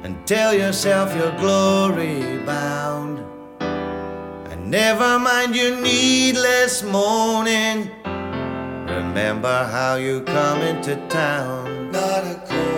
[0.04, 3.18] and tell yourself you're glory bound.
[3.58, 7.90] And never mind your needless moaning.
[8.86, 11.90] Remember how you come into town.
[11.90, 12.75] Not a comb,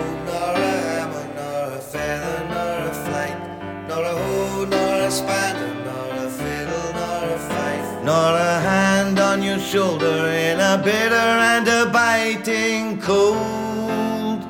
[9.69, 14.41] shoulder in a bitter and a biting cold.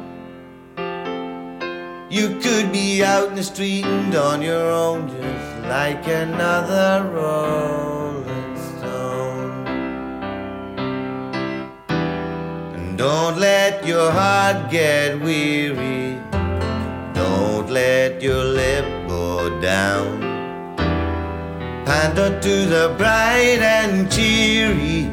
[2.09, 8.55] You could be out in the street and on your own, just like another rolling
[8.69, 9.67] stone.
[12.75, 16.17] And don't let your heart get weary.
[17.13, 20.28] Don't let your lip go down.
[21.89, 25.05] Pander to the bright and cheery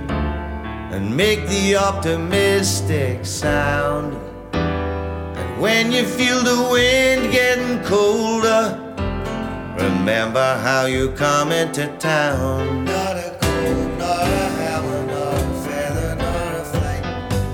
[0.93, 4.15] and make the optimistic sound.
[4.53, 8.77] And when you feel the wind getting colder,
[9.79, 12.85] remember how you come into town.
[12.85, 17.05] Not a comb, nor a hammer, nor a feather, nor a flight,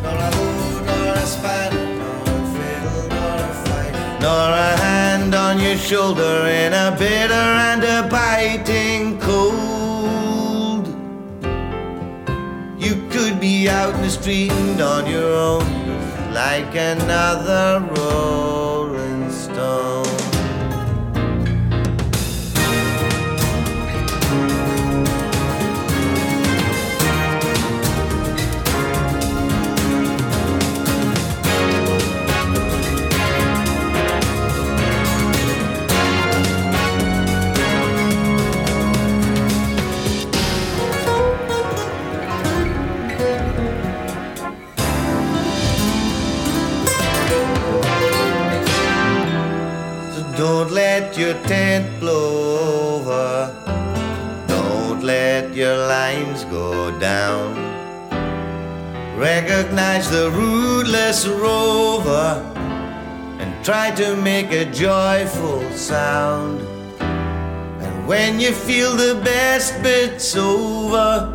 [0.03, 5.02] nor a hoe, nor a spanner, nor a fiddle, nor a fife, nor a hand
[5.35, 10.87] on your shoulder in a bitter and a biting cold.
[12.79, 15.65] You could be out in the street and on your own,
[16.33, 18.72] like another rolling
[51.13, 53.53] let your tent blow over.
[54.49, 57.53] Don't let your lines go down.
[59.19, 62.41] Recognize the rootless rover
[63.41, 66.63] and try to make a joyful sound.
[67.03, 71.29] And when you feel the best bit's over,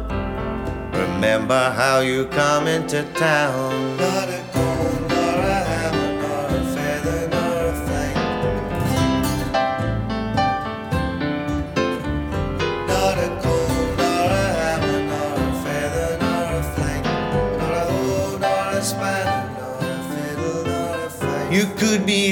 [0.92, 4.37] remember how you come into town.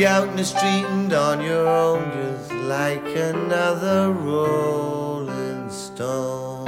[0.03, 6.65] Out in the street and on your own, just like another rolling stone.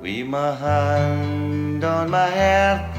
[0.00, 2.96] With my hand on my heart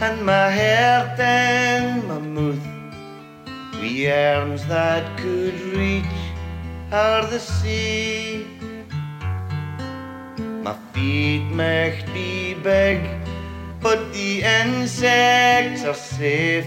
[0.00, 6.04] and my heart in my mouth, we arms that could reach
[6.92, 8.57] o'er the sea.
[10.68, 13.00] My feet might be big,
[13.80, 16.66] but the insects are safe.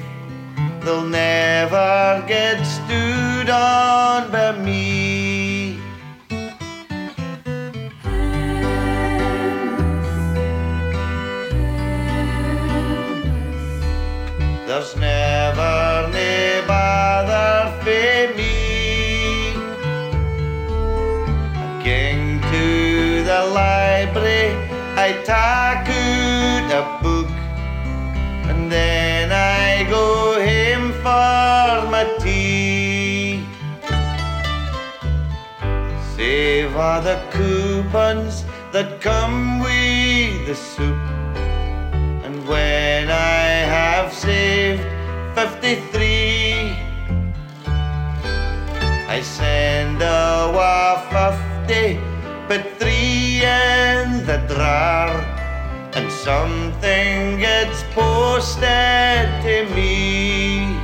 [0.80, 5.80] They'll never get stood on by me.
[14.66, 15.91] There's never
[36.92, 38.44] All the coupons
[38.74, 41.04] that come with the soup.
[42.26, 43.44] And when I
[43.78, 44.84] have saved
[45.34, 46.76] 53,
[49.08, 51.00] I send a wa
[51.66, 51.98] 50,
[52.50, 54.02] but three and
[54.72, 55.10] car
[55.96, 60.81] and something gets posted to me.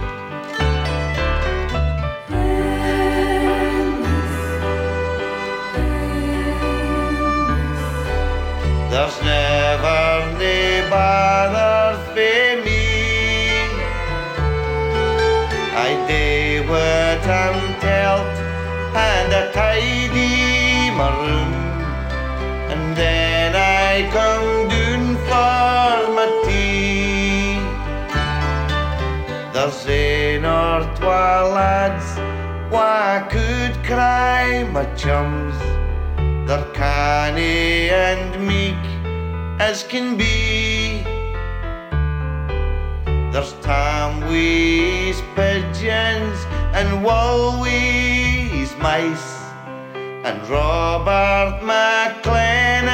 [8.97, 12.85] There's never bother for me.
[15.85, 18.33] I do what I'm told
[18.97, 21.53] and I tidy my room
[22.71, 27.61] and then I come down for my tea.
[29.53, 32.09] There's ein or twa lads
[32.71, 35.55] wha could cry my chums.
[36.47, 38.86] They're canny and meek
[39.59, 41.03] as can be.
[43.31, 49.33] There's Tom Wee's pigeons and Wolwee's mice
[50.25, 52.87] and Robert McLennan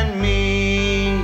[0.00, 1.18] and me.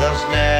[0.00, 0.59] There's never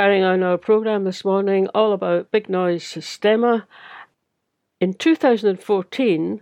[0.00, 3.64] carrying on our programme this morning, all about Big Noise Sistema.
[4.80, 6.40] In 2014,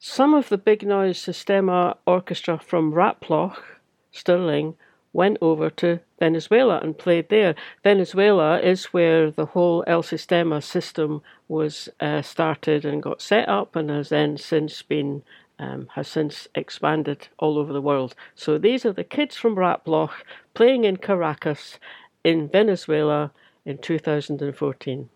[0.00, 3.62] some of the Big Noise Sistema orchestra from Raploch,
[4.10, 4.74] Stirling,
[5.12, 7.54] went over to Venezuela and played there.
[7.84, 13.76] Venezuela is where the whole El Sistema system was uh, started and got set up,
[13.76, 15.22] and has then since been
[15.60, 18.16] um, has since expanded all over the world.
[18.34, 21.78] So these are the kids from Raploch playing in Caracas
[22.24, 23.32] in Venezuela
[23.64, 25.08] in 2014.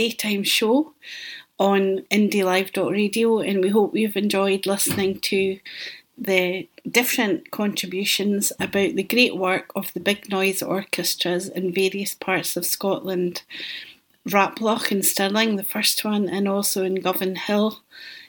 [0.00, 0.94] Daytime show
[1.58, 5.60] on indielive.radio, and we hope you've enjoyed listening to
[6.16, 12.56] the different contributions about the great work of the big noise orchestras in various parts
[12.56, 13.42] of Scotland.
[14.26, 17.80] Raploch in Stirling, the first one, and also in Govanhill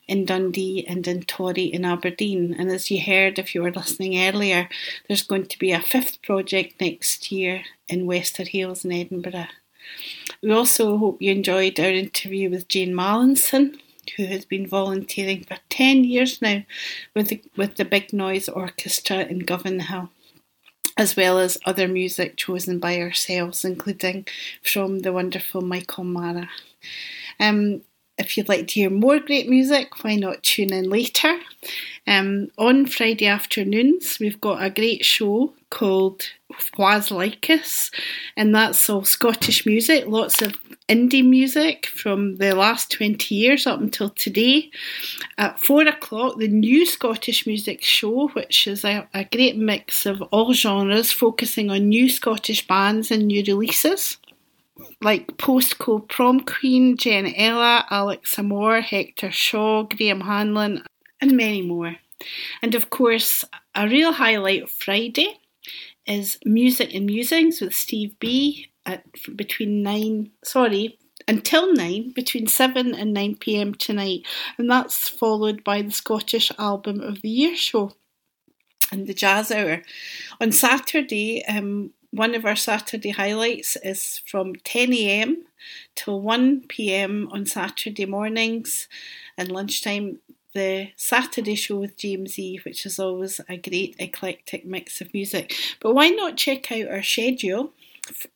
[0.09, 2.53] in Dundee and in Torry in Aberdeen.
[2.53, 4.67] And as you heard, if you were listening earlier,
[5.07, 9.47] there's going to be a fifth project next year in Wester Hailes in Edinburgh.
[10.41, 13.79] We also hope you enjoyed our interview with Jane Mallinson,
[14.17, 16.63] who has been volunteering for 10 years now
[17.15, 19.81] with the, with the Big Noise Orchestra in Govan
[20.97, 24.27] as well as other music chosen by ourselves, including
[24.63, 26.49] from the wonderful Michael Marra.
[27.39, 27.81] Um,
[28.21, 31.37] if you'd like to hear more great music, why not tune in later?
[32.07, 36.27] Um, on Friday afternoons, we've got a great show called
[36.77, 37.91] Was Like Us,
[38.37, 40.55] and that's all Scottish music, lots of
[40.87, 44.69] indie music from the last 20 years up until today.
[45.37, 50.21] At four o'clock, the new Scottish music show, which is a, a great mix of
[50.23, 54.17] all genres, focusing on new Scottish bands and new releases
[55.01, 60.83] like Postcode Prom Queen, Jen Ella, Alex Amore, Hector Shaw, Graham Hanlon,
[61.19, 61.97] and many more.
[62.61, 63.43] And of course,
[63.75, 65.39] a real highlight of Friday
[66.05, 69.03] is Music and Musings with Steve B at
[69.35, 70.97] between nine, sorry,
[71.27, 74.21] until nine, between seven and nine pm tonight,
[74.57, 77.93] and that's followed by the Scottish Album of the Year show
[78.91, 79.81] and the Jazz Hour.
[80.39, 85.37] On Saturday, um, one of our Saturday highlights is from 10am
[85.95, 88.87] till 1pm on Saturday mornings
[89.37, 90.19] and lunchtime.
[90.53, 95.55] The Saturday show with James E, which is always a great eclectic mix of music.
[95.79, 97.71] But why not check out our schedule?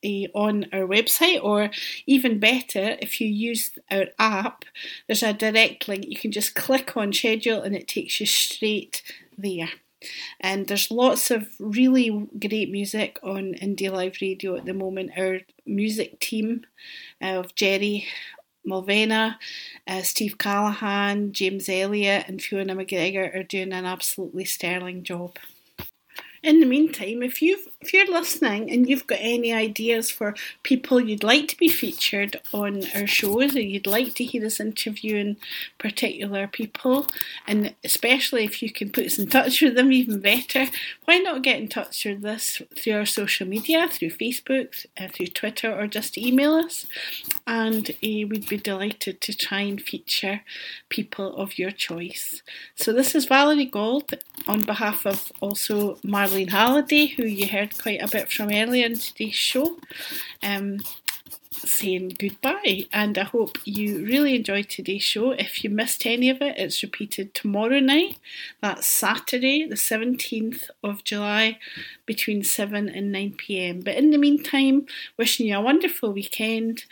[0.04, 1.70] Eh, on our website, or
[2.06, 4.64] even better, if you use our app,
[5.08, 6.06] there's a direct link.
[6.08, 9.02] You can just click on schedule and it takes you straight
[9.38, 9.70] there.
[10.40, 15.12] And there's lots of really great music on Indie Live Radio at the moment.
[15.18, 16.66] Our music team
[17.22, 18.08] of Jerry
[18.68, 19.38] Mulvena,
[19.88, 25.38] uh, Steve Callahan, James Elliott, and Fiona McGregor are doing an absolutely sterling job.
[26.42, 30.34] In the meantime, if you've if you're listening and you've got any ideas for
[30.64, 34.60] people you'd like to be featured on our shows, or you'd like to hear us
[34.60, 35.38] interviewing
[35.78, 37.06] particular people,
[37.46, 40.66] and especially if you can put us in touch with them, even better,
[41.06, 45.28] why not get in touch with us through our social media, through Facebook, uh, through
[45.28, 46.88] Twitter, or just email us,
[47.46, 50.42] and uh, we'd be delighted to try and feature
[50.90, 52.42] people of your choice.
[52.76, 54.16] So this is Valerie Gold
[54.48, 57.46] on behalf of also Marlene Halliday, who you
[57.82, 59.78] quite a bit from earlier in today's show.
[60.44, 60.80] Um,
[61.52, 65.32] saying goodbye and I hope you really enjoyed today's show.
[65.32, 68.18] If you missed any of it, it's repeated tomorrow night.
[68.62, 71.60] That's Saturday, the 17th of July,
[72.06, 73.80] between 7 and 9 pm.
[73.82, 74.86] But in the meantime,
[75.18, 76.86] wishing you a wonderful weekend